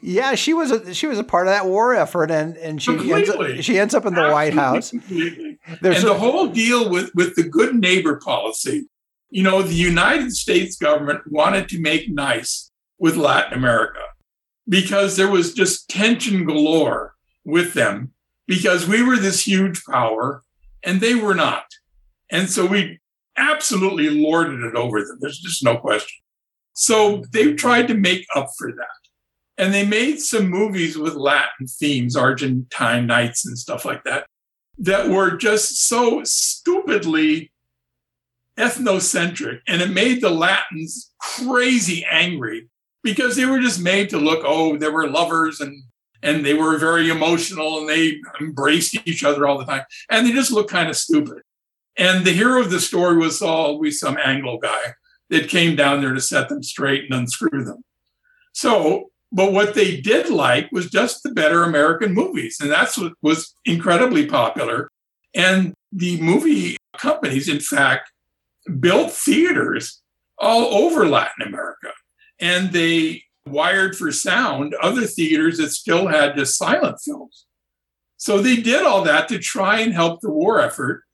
yeah, 0.00 0.34
she 0.34 0.54
was 0.54 0.70
a 0.70 0.94
she 0.94 1.06
was 1.06 1.18
a 1.18 1.24
part 1.24 1.46
of 1.46 1.52
that 1.52 1.66
war 1.66 1.94
effort 1.94 2.30
and, 2.30 2.56
and 2.58 2.80
she 2.80 2.92
ends 3.12 3.28
up, 3.28 3.46
she 3.60 3.78
ends 3.78 3.94
up 3.94 4.06
in 4.06 4.14
the 4.14 4.20
Absolutely, 4.20 4.34
White 4.34 4.54
House. 4.54 4.90
Completely. 4.90 5.58
There's 5.82 5.96
and 5.96 6.04
a, 6.04 6.08
the 6.08 6.18
whole 6.18 6.46
deal 6.46 6.88
with, 6.88 7.10
with 7.14 7.34
the 7.34 7.42
good 7.42 7.74
neighbor 7.74 8.20
policy. 8.24 8.88
You 9.30 9.42
know, 9.42 9.62
the 9.62 9.74
United 9.74 10.32
States 10.32 10.76
government 10.76 11.20
wanted 11.30 11.68
to 11.70 11.80
make 11.80 12.08
nice 12.08 12.70
with 12.98 13.16
Latin 13.16 13.56
America 13.56 14.00
because 14.68 15.16
there 15.16 15.30
was 15.30 15.54
just 15.54 15.88
tension 15.88 16.44
galore 16.44 17.14
with 17.44 17.74
them 17.74 18.12
because 18.46 18.86
we 18.86 19.02
were 19.02 19.16
this 19.16 19.46
huge 19.46 19.82
power 19.84 20.42
and 20.84 21.00
they 21.00 21.14
were 21.14 21.34
not. 21.34 21.64
And 22.30 22.50
so 22.50 22.66
we 22.66 22.98
absolutely 23.36 24.10
lorded 24.10 24.60
it 24.60 24.74
over 24.74 25.02
them. 25.02 25.18
There's 25.20 25.38
just 25.38 25.64
no 25.64 25.76
question. 25.76 26.18
So 26.74 27.24
they 27.32 27.54
tried 27.54 27.88
to 27.88 27.94
make 27.94 28.26
up 28.34 28.48
for 28.58 28.70
that. 28.72 29.62
And 29.62 29.74
they 29.74 29.84
made 29.84 30.20
some 30.20 30.48
movies 30.48 30.96
with 30.96 31.14
Latin 31.14 31.66
themes, 31.66 32.14
Argentine 32.14 33.06
Nights 33.06 33.44
and 33.44 33.58
stuff 33.58 33.84
like 33.84 34.04
that, 34.04 34.26
that 34.78 35.08
were 35.08 35.36
just 35.36 35.88
so 35.88 36.22
stupidly 36.24 37.50
ethnocentric. 38.56 39.60
And 39.66 39.82
it 39.82 39.90
made 39.90 40.20
the 40.20 40.30
Latins 40.30 41.10
crazy 41.18 42.04
angry 42.08 42.68
because 43.08 43.36
they 43.36 43.46
were 43.46 43.58
just 43.58 43.80
made 43.80 44.10
to 44.10 44.18
look, 44.18 44.42
oh, 44.44 44.76
they 44.76 44.90
were 44.90 45.08
lovers 45.08 45.60
and 45.60 45.82
and 46.22 46.44
they 46.44 46.52
were 46.52 46.76
very 46.78 47.10
emotional 47.10 47.78
and 47.78 47.88
they 47.88 48.20
embraced 48.40 48.96
each 49.06 49.22
other 49.22 49.46
all 49.46 49.56
the 49.56 49.64
time. 49.64 49.84
And 50.10 50.26
they 50.26 50.32
just 50.32 50.50
looked 50.50 50.70
kind 50.70 50.90
of 50.90 50.96
stupid. 50.96 51.42
And 51.96 52.24
the 52.24 52.32
hero 52.32 52.60
of 52.60 52.70
the 52.70 52.80
story 52.80 53.16
was 53.16 53.40
always 53.40 54.00
some 54.00 54.18
Anglo 54.22 54.58
guy 54.58 54.94
that 55.30 55.48
came 55.48 55.76
down 55.76 56.00
there 56.00 56.14
to 56.14 56.20
set 56.20 56.48
them 56.48 56.62
straight 56.62 57.04
and 57.04 57.20
unscrew 57.20 57.64
them. 57.64 57.84
So, 58.52 59.10
but 59.30 59.52
what 59.52 59.74
they 59.74 60.00
did 60.00 60.28
like 60.28 60.72
was 60.72 60.90
just 60.90 61.22
the 61.22 61.30
better 61.30 61.62
American 61.62 62.14
movies. 62.14 62.58
And 62.60 62.70
that's 62.70 62.98
what 62.98 63.12
was 63.22 63.54
incredibly 63.64 64.26
popular. 64.26 64.90
And 65.34 65.72
the 65.92 66.20
movie 66.20 66.76
companies, 66.96 67.48
in 67.48 67.60
fact, 67.60 68.10
built 68.80 69.12
theaters 69.12 70.02
all 70.36 70.74
over 70.74 71.08
Latin 71.08 71.46
America. 71.46 71.92
And 72.40 72.72
they 72.72 73.24
wired 73.46 73.96
for 73.96 74.12
sound 74.12 74.74
other 74.82 75.06
theaters 75.06 75.58
that 75.58 75.70
still 75.70 76.08
had 76.08 76.36
just 76.36 76.56
silent 76.56 76.98
films. 77.04 77.46
So 78.16 78.42
they 78.42 78.56
did 78.56 78.84
all 78.84 79.02
that 79.04 79.28
to 79.28 79.38
try 79.38 79.80
and 79.80 79.94
help 79.94 80.20
the 80.20 80.30
war 80.30 80.60
effort. 80.60 81.04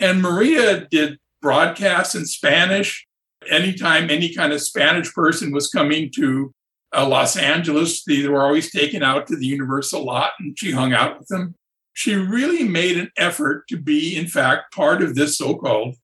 And 0.00 0.22
Maria 0.22 0.86
did 0.90 1.18
broadcasts 1.40 2.14
in 2.14 2.24
Spanish. 2.24 3.06
Anytime 3.50 4.08
any 4.08 4.34
kind 4.34 4.52
of 4.52 4.62
Spanish 4.62 5.12
person 5.12 5.52
was 5.52 5.68
coming 5.68 6.10
to 6.16 6.52
uh, 6.96 7.06
Los 7.06 7.36
Angeles, 7.36 8.02
they 8.04 8.26
were 8.26 8.42
always 8.42 8.72
taken 8.72 9.02
out 9.02 9.26
to 9.26 9.36
the 9.36 9.46
Universal 9.46 10.04
lot 10.04 10.32
and 10.40 10.58
she 10.58 10.72
hung 10.72 10.94
out 10.94 11.18
with 11.18 11.28
them. 11.28 11.54
She 11.92 12.14
really 12.14 12.66
made 12.66 12.96
an 12.96 13.10
effort 13.16 13.68
to 13.68 13.76
be, 13.76 14.16
in 14.16 14.26
fact, 14.26 14.74
part 14.74 15.02
of 15.02 15.14
this 15.14 15.38
so 15.38 15.54
called 15.54 15.96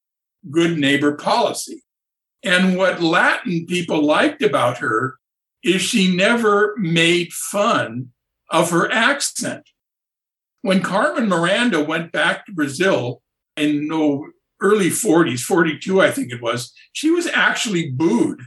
good 0.50 0.78
neighbor 0.78 1.14
policy. 1.14 1.82
And 2.42 2.76
what 2.76 3.02
Latin 3.02 3.66
people 3.66 4.04
liked 4.04 4.42
about 4.42 4.78
her 4.78 5.18
is 5.62 5.82
she 5.82 6.14
never 6.14 6.74
made 6.78 7.32
fun 7.32 8.10
of 8.50 8.70
her 8.70 8.90
accent. 8.90 9.68
When 10.62 10.82
Carmen 10.82 11.28
Miranda 11.28 11.82
went 11.82 12.12
back 12.12 12.46
to 12.46 12.52
Brazil 12.52 13.22
in 13.56 13.88
no 13.88 14.28
early 14.60 14.90
40s, 14.90 15.40
42, 15.40 16.00
I 16.00 16.10
think 16.10 16.32
it 16.32 16.42
was, 16.42 16.72
she 16.92 17.10
was 17.10 17.26
actually 17.26 17.90
booed 17.90 18.40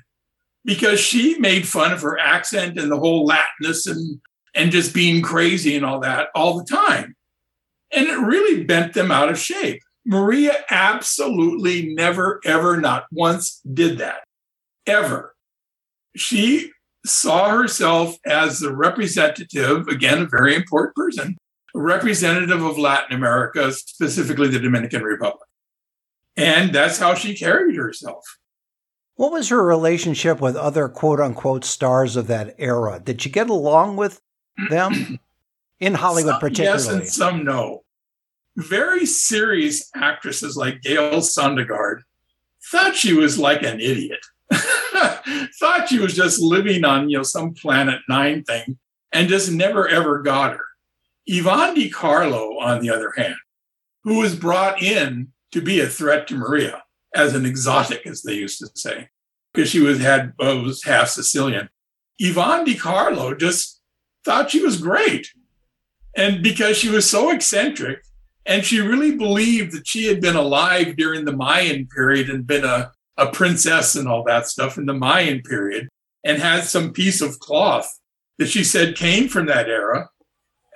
because 0.65 0.99
she 0.99 1.37
made 1.39 1.67
fun 1.67 1.91
of 1.91 2.01
her 2.01 2.19
accent 2.19 2.79
and 2.79 2.91
the 2.91 2.99
whole 2.99 3.27
Latinness 3.27 3.87
and, 3.87 4.19
and 4.55 4.71
just 4.71 4.93
being 4.93 5.21
crazy 5.21 5.75
and 5.75 5.85
all 5.85 5.99
that 5.99 6.29
all 6.35 6.57
the 6.57 6.65
time. 6.65 7.15
And 7.91 8.07
it 8.07 8.17
really 8.17 8.63
bent 8.63 8.93
them 8.93 9.11
out 9.11 9.29
of 9.29 9.37
shape. 9.37 9.81
Maria 10.05 10.53
absolutely 10.69 11.93
never, 11.93 12.41
ever, 12.45 12.77
not 12.77 13.05
once 13.11 13.61
did 13.73 13.97
that, 13.99 14.23
ever. 14.85 15.35
She 16.15 16.71
saw 17.05 17.49
herself 17.49 18.17
as 18.25 18.59
the 18.59 18.75
representative, 18.75 19.87
again, 19.87 20.23
a 20.23 20.25
very 20.25 20.55
important 20.55 20.95
person, 20.95 21.37
a 21.75 21.79
representative 21.79 22.63
of 22.63 22.77
Latin 22.77 23.15
America, 23.15 23.71
specifically 23.71 24.49
the 24.49 24.59
Dominican 24.59 25.03
Republic. 25.03 25.47
And 26.35 26.73
that's 26.73 26.99
how 26.99 27.13
she 27.13 27.35
carried 27.35 27.75
herself. 27.75 28.23
What 29.15 29.31
was 29.31 29.49
her 29.49 29.63
relationship 29.63 30.41
with 30.41 30.55
other 30.55 30.89
quote 30.89 31.19
unquote 31.19 31.63
stars 31.63 32.15
of 32.15 32.27
that 32.27 32.55
era? 32.57 32.99
Did 33.03 33.21
she 33.21 33.29
get 33.29 33.49
along 33.49 33.95
with 33.95 34.19
them 34.69 35.19
in 35.79 35.93
Hollywood, 35.93 36.33
some 36.33 36.39
particularly? 36.39 36.83
Yes, 36.83 36.87
and 36.87 37.07
some 37.07 37.43
no. 37.43 37.82
Very 38.55 39.05
serious 39.05 39.89
actresses 39.95 40.55
like 40.55 40.81
Gale 40.81 41.21
Sondergaard 41.21 42.01
thought 42.71 42.95
she 42.95 43.13
was 43.13 43.39
like 43.39 43.63
an 43.63 43.79
idiot. 43.79 44.19
thought 44.51 45.87
she 45.87 45.99
was 45.99 46.15
just 46.15 46.39
living 46.39 46.85
on, 46.85 47.09
you 47.09 47.17
know, 47.17 47.23
some 47.23 47.53
planet 47.53 47.99
nine 48.07 48.43
thing 48.43 48.77
and 49.11 49.29
just 49.29 49.51
never 49.51 49.87
ever 49.87 50.21
got 50.21 50.53
her. 50.53 50.65
Yvonne 51.25 51.73
De 51.73 51.89
Carlo, 51.89 52.59
on 52.59 52.81
the 52.81 52.89
other 52.89 53.13
hand, 53.15 53.35
who 54.03 54.19
was 54.19 54.35
brought 54.35 54.81
in 54.81 55.29
to 55.51 55.61
be 55.61 55.79
a 55.79 55.87
threat 55.87 56.27
to 56.27 56.35
Maria 56.35 56.83
as 57.15 57.33
an 57.33 57.45
exotic, 57.45 58.05
as 58.05 58.23
they 58.23 58.33
used 58.33 58.59
to 58.59 58.69
say, 58.75 59.09
because 59.53 59.69
she 59.69 59.79
was 59.79 59.99
had 59.99 60.33
was 60.37 60.83
half 60.83 61.07
Sicilian. 61.07 61.69
Yvonne 62.19 62.65
De 62.65 62.75
Carlo 62.75 63.33
just 63.33 63.81
thought 64.25 64.51
she 64.51 64.61
was 64.61 64.81
great. 64.81 65.31
And 66.15 66.43
because 66.43 66.77
she 66.77 66.89
was 66.89 67.09
so 67.09 67.31
eccentric, 67.31 68.03
and 68.45 68.65
she 68.65 68.79
really 68.79 69.15
believed 69.15 69.73
that 69.73 69.87
she 69.87 70.07
had 70.07 70.21
been 70.21 70.35
alive 70.35 70.95
during 70.95 71.25
the 71.25 71.35
Mayan 71.35 71.87
period 71.87 72.29
and 72.29 72.47
been 72.47 72.65
a 72.65 72.91
a 73.17 73.31
princess 73.31 73.95
and 73.95 74.07
all 74.07 74.23
that 74.23 74.47
stuff 74.47 74.77
in 74.77 74.85
the 74.85 74.93
Mayan 74.93 75.41
period 75.41 75.87
and 76.23 76.41
had 76.41 76.63
some 76.63 76.93
piece 76.93 77.21
of 77.21 77.39
cloth 77.39 77.99
that 78.37 78.49
she 78.49 78.63
said 78.63 78.95
came 78.95 79.27
from 79.27 79.45
that 79.45 79.69
era. 79.69 80.09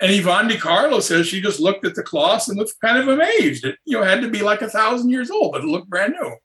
And 0.00 0.12
Yvonne 0.12 0.46
De 0.46 0.56
Carlo 0.56 1.00
says 1.00 1.26
she 1.26 1.40
just 1.40 1.58
looked 1.58 1.84
at 1.84 1.96
the 1.96 2.04
cloth 2.04 2.48
and 2.48 2.56
looked 2.56 2.74
kind 2.80 2.98
of 2.98 3.08
amazed. 3.08 3.64
It 3.64 3.76
you 3.84 3.98
know 3.98 4.04
had 4.04 4.22
to 4.22 4.30
be 4.30 4.42
like 4.42 4.62
a 4.62 4.70
thousand 4.70 5.10
years 5.10 5.30
old, 5.30 5.52
but 5.52 5.62
it 5.62 5.66
looked 5.66 5.90
brand 5.90 6.14
new. 6.20 6.36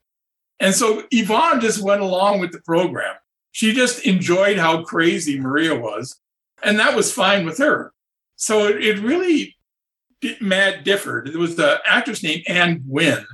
And 0.59 0.73
so 0.73 1.03
Yvonne 1.11 1.61
just 1.61 1.81
went 1.81 2.01
along 2.01 2.39
with 2.39 2.51
the 2.51 2.61
program. 2.61 3.15
She 3.51 3.73
just 3.73 4.05
enjoyed 4.07 4.57
how 4.57 4.83
crazy 4.83 5.39
Maria 5.39 5.75
was, 5.75 6.19
and 6.63 6.79
that 6.79 6.95
was 6.95 7.13
fine 7.13 7.45
with 7.45 7.59
her. 7.59 7.93
So 8.37 8.67
it, 8.67 8.83
it 8.83 8.99
really 8.99 9.55
mad 10.41 10.83
differed. 10.83 11.31
There 11.31 11.39
was 11.39 11.55
the 11.55 11.81
actress 11.85 12.23
named 12.23 12.43
Anne 12.47 12.83
Gwynne, 12.87 13.25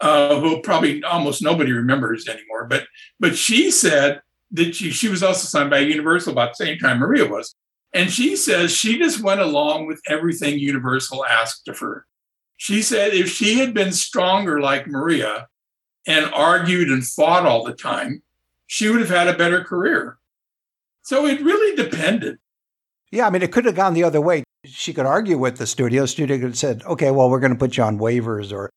uh, 0.00 0.40
who 0.40 0.60
probably 0.62 1.02
almost 1.04 1.42
nobody 1.42 1.72
remembers 1.72 2.28
anymore. 2.28 2.66
But 2.66 2.86
but 3.18 3.36
she 3.36 3.70
said 3.70 4.22
that 4.52 4.74
she 4.74 4.90
she 4.90 5.08
was 5.08 5.22
also 5.22 5.46
signed 5.46 5.70
by 5.70 5.78
Universal 5.78 6.32
about 6.32 6.56
the 6.56 6.64
same 6.64 6.78
time 6.78 6.98
Maria 6.98 7.26
was, 7.26 7.54
and 7.92 8.10
she 8.10 8.36
says 8.36 8.74
she 8.74 8.98
just 8.98 9.22
went 9.22 9.40
along 9.40 9.86
with 9.86 10.00
everything 10.08 10.58
Universal 10.58 11.24
asked 11.24 11.68
of 11.68 11.78
her. 11.78 12.06
She 12.56 12.82
said 12.82 13.14
if 13.14 13.30
she 13.30 13.58
had 13.58 13.72
been 13.72 13.92
stronger 13.92 14.60
like 14.60 14.86
Maria 14.86 15.48
and 16.06 16.30
argued 16.32 16.88
and 16.88 17.06
fought 17.06 17.46
all 17.46 17.64
the 17.64 17.74
time, 17.74 18.22
she 18.66 18.88
would 18.88 19.00
have 19.00 19.10
had 19.10 19.28
a 19.28 19.36
better 19.36 19.64
career. 19.64 20.18
So 21.02 21.26
it 21.26 21.40
really 21.40 21.76
depended. 21.76 22.38
Yeah, 23.10 23.26
I 23.26 23.30
mean, 23.30 23.42
it 23.42 23.50
could 23.50 23.64
have 23.64 23.74
gone 23.74 23.94
the 23.94 24.04
other 24.04 24.20
way. 24.20 24.44
She 24.64 24.92
could 24.92 25.06
argue 25.06 25.38
with 25.38 25.56
the 25.56 25.66
studio. 25.66 26.06
Studio 26.06 26.36
could 26.36 26.44
have 26.44 26.58
said, 26.58 26.82
okay, 26.84 27.10
well, 27.10 27.30
we're 27.30 27.40
going 27.40 27.52
to 27.52 27.58
put 27.58 27.76
you 27.76 27.82
on 27.82 27.98
waivers 27.98 28.52
or 28.52 28.70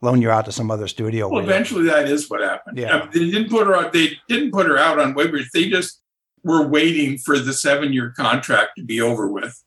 loan 0.00 0.22
you 0.22 0.30
out 0.30 0.44
to 0.46 0.52
some 0.52 0.70
other 0.70 0.88
studio. 0.88 1.28
Well, 1.28 1.42
eventually 1.42 1.84
that 1.86 2.08
is 2.08 2.28
what 2.28 2.40
happened. 2.40 2.78
Yeah. 2.78 2.96
Uh, 2.96 3.06
they 3.12 3.30
didn't 3.30 3.50
put 3.50 3.66
her 3.66 3.76
out. 3.76 3.92
They 3.92 4.18
didn't 4.28 4.52
put 4.52 4.66
her 4.66 4.78
out 4.78 4.98
on 4.98 5.14
waivers. 5.14 5.50
They 5.52 5.68
just 5.68 6.00
were 6.42 6.66
waiting 6.66 7.18
for 7.18 7.38
the 7.38 7.52
seven 7.52 7.92
year 7.92 8.12
contract 8.16 8.72
to 8.78 8.84
be 8.84 9.00
over 9.00 9.28
with. 9.28 9.62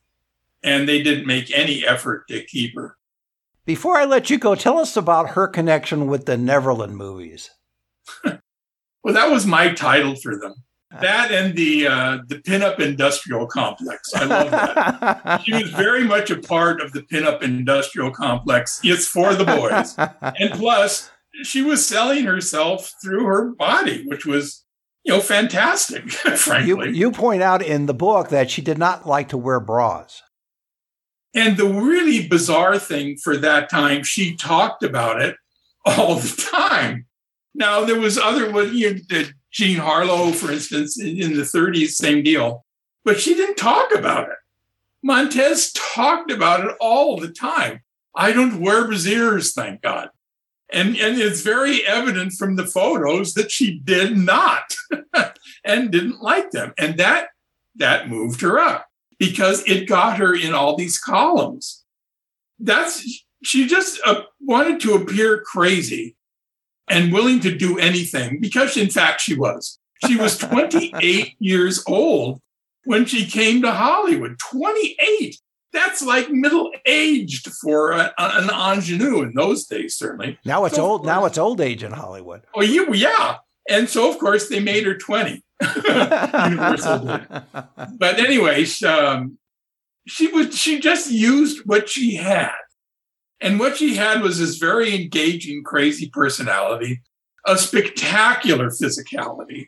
And 0.64 0.88
they 0.88 1.02
didn't 1.02 1.26
make 1.26 1.56
any 1.56 1.86
effort 1.86 2.28
to 2.28 2.44
keep 2.44 2.76
her. 2.76 2.98
Before 3.66 3.98
I 3.98 4.06
let 4.06 4.30
you 4.30 4.38
go, 4.38 4.56
tell 4.56 4.80
us 4.80 4.98
about 4.98 5.32
her 5.32 5.48
connection 5.48 6.08
with 6.08 6.26
the 6.26 6.38
Neverland 6.38 6.98
movies. 6.98 7.52
well, 8.24 9.14
that 9.14 9.32
was 9.32 9.46
my 9.46 9.74
title 9.74 10.16
for 10.16 10.38
them. 10.38 10.56
That 11.00 11.32
and 11.32 11.56
the 11.56 11.88
uh, 11.88 12.18
the 12.28 12.36
pinup 12.36 12.80
industrial 12.80 13.48
complex. 13.48 14.14
I 14.14 14.26
love 14.26 14.52
that. 14.52 15.42
she 15.46 15.54
was 15.54 15.70
very 15.72 16.04
much 16.04 16.30
a 16.30 16.38
part 16.38 16.82
of 16.82 16.92
the 16.92 17.02
pinup 17.02 17.42
industrial 17.42 18.12
complex. 18.12 18.82
It's 18.84 19.08
for 19.08 19.34
the 19.34 19.46
boys, 19.46 19.96
and 20.38 20.52
plus 20.52 21.10
she 21.44 21.62
was 21.62 21.86
selling 21.86 22.26
herself 22.26 22.94
through 23.02 23.26
her 23.26 23.52
body, 23.52 24.06
which 24.06 24.26
was 24.26 24.66
you 25.06 25.14
know 25.14 25.22
fantastic. 25.22 26.10
frankly, 26.12 26.68
you, 26.68 26.84
you 26.84 27.12
point 27.12 27.42
out 27.42 27.62
in 27.62 27.86
the 27.86 27.94
book 27.94 28.30
that 28.30 28.52
she 28.52 28.62
did 28.62 28.78
not 28.78 29.08
like 29.08 29.30
to 29.30 29.38
wear 29.38 29.60
bras. 29.60 30.22
And 31.34 31.56
the 31.56 31.68
really 31.68 32.28
bizarre 32.28 32.78
thing 32.78 33.16
for 33.16 33.38
that 33.38 33.70
time, 33.70 34.04
she 34.04 34.36
talked 34.36 34.84
about 34.84 35.22
it 35.22 35.38
all 35.86 36.16
the 36.16 36.50
time. 36.52 37.06
Now 37.54 37.86
there 37.86 38.00
was 38.00 38.18
other, 38.18 38.66
you 38.66 38.96
know, 39.10 39.24
Jean 39.52 39.78
Harlow, 39.78 40.32
for 40.32 40.52
instance, 40.52 41.00
in 41.00 41.36
the 41.36 41.44
30s, 41.44 41.90
same 41.90 42.24
deal, 42.24 42.66
but 43.04 43.20
she 43.20 43.34
didn't 43.34 43.58
talk 43.58 43.94
about 43.94 44.30
it. 44.30 44.38
Montez 45.04 45.74
talked 45.74 46.32
about 46.32 46.66
it 46.66 46.76
all 46.80 47.20
the 47.20 47.32
time. 47.32 47.82
I 48.16 48.32
don't 48.32 48.62
wear 48.62 48.86
brassieres, 48.86 49.54
thank 49.54 49.82
God. 49.82 50.10
And, 50.72 50.96
and 50.96 51.20
it's 51.20 51.42
very 51.42 51.86
evident 51.86 52.34
from 52.34 52.56
the 52.56 52.66
photos 52.66 53.34
that 53.34 53.52
she 53.52 53.80
did 53.80 54.16
not 54.16 54.74
and 55.66 55.92
didn't 55.92 56.22
like 56.22 56.52
them. 56.52 56.74
And 56.78 56.98
that 56.98 57.28
that 57.76 58.10
moved 58.10 58.42
her 58.42 58.60
up 58.60 58.88
because 59.18 59.64
it 59.68 59.88
got 59.88 60.18
her 60.18 60.36
in 60.36 60.54
all 60.54 60.76
these 60.76 60.98
columns. 60.98 61.84
That's 62.60 63.24
she 63.44 63.68
just 63.68 64.00
uh, 64.06 64.22
wanted 64.40 64.80
to 64.82 64.94
appear 64.94 65.42
crazy 65.42 66.16
and 66.92 67.14
willing 67.14 67.40
to 67.40 67.56
do 67.56 67.80
anything 67.80 68.40
because, 68.40 68.78
in 68.78 68.90
fact, 68.90 69.22
she 69.22 69.36
was. 69.36 69.80
She 70.06 70.18
was 70.18 70.38
28 70.40 71.36
years 71.40 71.84
old 71.88 72.42
when 72.84 73.06
she 73.06 73.26
came 73.26 73.62
to 73.62 73.72
Hollywood. 73.72 74.38
28. 74.40 75.38
That's 75.74 76.02
like 76.02 76.30
middle 76.30 76.70
aged 76.86 77.50
for 77.54 77.92
a, 77.92 78.14
an 78.18 78.50
ingenue 78.50 79.22
in 79.22 79.34
those 79.34 79.66
days, 79.66 79.96
certainly. 79.96 80.38
Now 80.44 80.66
it's 80.66 80.76
so 80.76 80.86
old. 80.86 81.06
Now 81.06 81.26
it's 81.26 81.38
old 81.38 81.62
age 81.62 81.82
in 81.82 81.94
Hollywood. 81.94 82.42
Oh, 82.54 82.62
you, 82.62 82.94
yeah. 82.94 83.38
And 83.70 83.88
so, 83.88 84.10
of 84.10 84.20
course, 84.20 84.50
they 84.50 84.60
made 84.60 84.86
her 84.86 84.98
20. 84.98 85.44
Universal 85.76 87.00
did. 87.00 87.28
But 87.98 88.20
anyways, 88.20 88.84
um, 88.84 89.38
she 90.08 90.28
was 90.28 90.58
she 90.58 90.80
just 90.80 91.10
used 91.12 91.62
what 91.66 91.88
she 91.88 92.16
had. 92.16 92.52
And 93.42 93.60
what 93.60 93.78
she 93.78 93.96
had 93.96 94.22
was 94.22 94.38
this 94.38 94.58
very 94.58 94.96
engaging, 94.96 95.64
crazy 95.64 96.08
personality, 96.08 97.02
a 97.46 97.58
spectacular 97.58 98.70
physicality. 98.70 99.68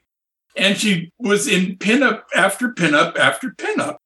And 0.55 0.77
she 0.77 1.12
was 1.17 1.47
in 1.47 1.77
pinup 1.77 2.21
after 2.36 2.69
pinup 2.69 3.17
after 3.17 3.49
pinup 3.49 3.97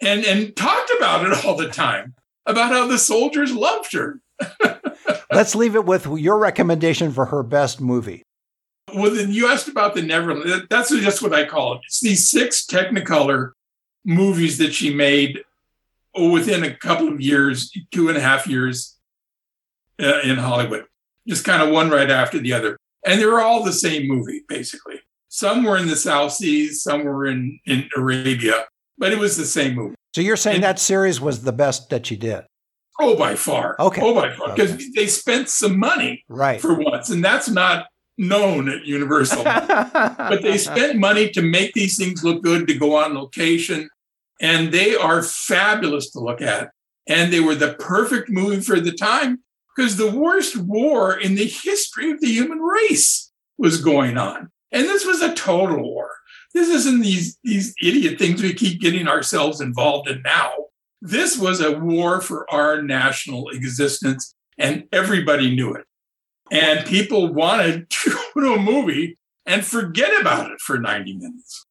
and, 0.00 0.24
and 0.24 0.56
talked 0.56 0.90
about 0.96 1.26
it 1.26 1.44
all 1.44 1.54
the 1.54 1.68
time 1.68 2.14
about 2.46 2.72
how 2.72 2.86
the 2.86 2.96
soldiers 2.96 3.52
loved 3.52 3.92
her. 3.92 4.20
Let's 5.30 5.54
leave 5.54 5.76
it 5.76 5.84
with 5.84 6.06
your 6.06 6.38
recommendation 6.38 7.12
for 7.12 7.26
her 7.26 7.42
best 7.42 7.82
movie. 7.82 8.22
Well, 8.94 9.10
then 9.10 9.30
you 9.30 9.48
asked 9.48 9.68
about 9.68 9.94
the 9.94 10.02
Neverland. 10.02 10.68
That's 10.70 10.90
just 10.90 11.22
what 11.22 11.34
I 11.34 11.44
call 11.44 11.74
it. 11.74 11.80
It's 11.86 12.00
these 12.00 12.28
six 12.28 12.64
Technicolor 12.64 13.50
movies 14.04 14.56
that 14.58 14.72
she 14.72 14.92
made 14.92 15.44
within 16.14 16.64
a 16.64 16.74
couple 16.74 17.08
of 17.08 17.20
years, 17.20 17.70
two 17.90 18.08
and 18.08 18.16
a 18.16 18.20
half 18.20 18.46
years 18.46 18.98
uh, 20.00 20.20
in 20.20 20.36
Hollywood, 20.36 20.84
just 21.26 21.44
kind 21.44 21.62
of 21.62 21.70
one 21.70 21.90
right 21.90 22.10
after 22.10 22.38
the 22.38 22.52
other. 22.52 22.76
And 23.06 23.20
they 23.20 23.26
were 23.26 23.40
all 23.40 23.64
the 23.64 23.72
same 23.72 24.06
movie, 24.06 24.42
basically. 24.48 25.00
Some 25.28 25.64
were 25.64 25.76
in 25.76 25.88
the 25.88 25.96
South 25.96 26.32
Seas, 26.32 26.82
some 26.82 27.04
were 27.04 27.26
in, 27.26 27.58
in 27.66 27.88
Arabia, 27.96 28.66
but 28.98 29.12
it 29.12 29.18
was 29.18 29.36
the 29.36 29.46
same 29.46 29.74
movie. 29.74 29.94
So 30.14 30.20
you're 30.20 30.36
saying 30.36 30.56
and, 30.56 30.64
that 30.64 30.78
series 30.78 31.20
was 31.20 31.42
the 31.42 31.52
best 31.52 31.88
that 31.90 32.06
she 32.06 32.16
did? 32.16 32.44
Oh, 33.00 33.16
by 33.16 33.34
far. 33.34 33.76
Okay. 33.80 34.02
Oh, 34.02 34.14
by 34.14 34.32
far. 34.32 34.54
Because 34.54 34.74
okay. 34.74 34.84
they 34.94 35.06
spent 35.06 35.48
some 35.48 35.78
money 35.78 36.24
right. 36.28 36.60
for 36.60 36.74
once. 36.74 37.08
And 37.10 37.24
that's 37.24 37.48
not 37.48 37.86
known 38.18 38.68
at 38.68 38.84
Universal. 38.84 39.42
but 39.44 40.42
they 40.42 40.58
spent 40.58 40.98
money 40.98 41.30
to 41.30 41.42
make 41.42 41.72
these 41.72 41.96
things 41.96 42.22
look 42.22 42.42
good, 42.42 42.66
to 42.68 42.74
go 42.74 42.96
on 42.96 43.14
location. 43.14 43.88
And 44.40 44.70
they 44.70 44.94
are 44.94 45.22
fabulous 45.22 46.10
to 46.10 46.20
look 46.20 46.42
at. 46.42 46.70
And 47.08 47.32
they 47.32 47.40
were 47.40 47.54
the 47.54 47.74
perfect 47.74 48.28
movie 48.28 48.60
for 48.60 48.78
the 48.78 48.92
time 48.92 49.42
because 49.74 49.96
the 49.96 50.10
worst 50.10 50.56
war 50.56 51.18
in 51.18 51.34
the 51.34 51.46
history 51.46 52.10
of 52.10 52.20
the 52.20 52.28
human 52.28 52.58
race 52.58 53.30
was 53.58 53.82
going 53.82 54.18
on. 54.18 54.50
And 54.70 54.84
this 54.86 55.04
was 55.04 55.20
a 55.20 55.34
total 55.34 55.82
war. 55.82 56.10
This 56.54 56.68
isn't 56.68 57.00
these, 57.00 57.38
these 57.44 57.74
idiot 57.82 58.18
things 58.18 58.42
we 58.42 58.54
keep 58.54 58.80
getting 58.80 59.08
ourselves 59.08 59.60
involved 59.60 60.08
in 60.08 60.22
now. 60.22 60.52
This 61.00 61.38
was 61.38 61.60
a 61.60 61.78
war 61.78 62.20
for 62.20 62.50
our 62.52 62.82
national 62.82 63.48
existence, 63.48 64.34
and 64.58 64.84
everybody 64.92 65.54
knew 65.54 65.74
it. 65.74 65.84
And 66.50 66.86
people 66.86 67.32
wanted 67.32 67.90
to 68.04 68.10
go 68.10 68.40
to 68.40 68.54
a 68.54 68.62
movie 68.62 69.18
and 69.46 69.64
forget 69.64 70.20
about 70.20 70.50
it 70.50 70.60
for 70.60 70.78
90 70.78 71.14
minutes. 71.14 71.66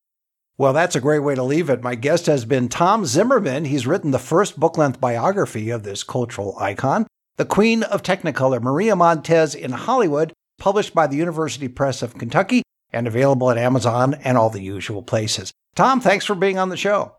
Well, 0.57 0.73
that's 0.73 0.95
a 0.95 1.01
great 1.01 1.19
way 1.19 1.33
to 1.33 1.43
leave 1.43 1.69
it. 1.69 1.81
My 1.81 1.95
guest 1.95 2.27
has 2.27 2.45
been 2.45 2.69
Tom 2.69 3.05
Zimmerman. 3.05 3.65
He's 3.65 3.87
written 3.87 4.11
the 4.11 4.19
first 4.19 4.59
book 4.59 4.77
length 4.77 4.99
biography 4.99 5.69
of 5.69 5.83
this 5.83 6.03
cultural 6.03 6.55
icon. 6.59 7.07
The 7.37 7.45
Queen 7.45 7.83
of 7.83 8.03
Technicolor, 8.03 8.61
Maria 8.61 8.95
Montez 8.95 9.55
in 9.55 9.71
Hollywood, 9.71 10.33
published 10.59 10.93
by 10.93 11.07
the 11.07 11.17
University 11.17 11.67
Press 11.67 12.01
of 12.01 12.17
Kentucky 12.17 12.61
and 12.91 13.07
available 13.07 13.49
at 13.49 13.57
Amazon 13.57 14.13
and 14.15 14.37
all 14.37 14.49
the 14.49 14.61
usual 14.61 15.01
places. 15.01 15.51
Tom, 15.75 16.01
thanks 16.01 16.25
for 16.25 16.35
being 16.35 16.57
on 16.57 16.69
the 16.69 16.77
show. 16.77 17.15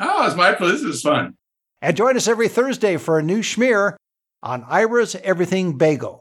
Oh, 0.00 0.26
it's 0.26 0.36
my 0.36 0.54
pleasure. 0.54 0.72
This 0.72 0.82
is 0.82 1.02
fun. 1.02 1.34
And 1.82 1.96
join 1.96 2.16
us 2.16 2.26
every 2.26 2.48
Thursday 2.48 2.96
for 2.96 3.18
a 3.18 3.22
new 3.22 3.40
schmear 3.40 3.96
on 4.42 4.64
Ira's 4.68 5.14
Everything 5.16 5.76
Bagel. 5.76 6.19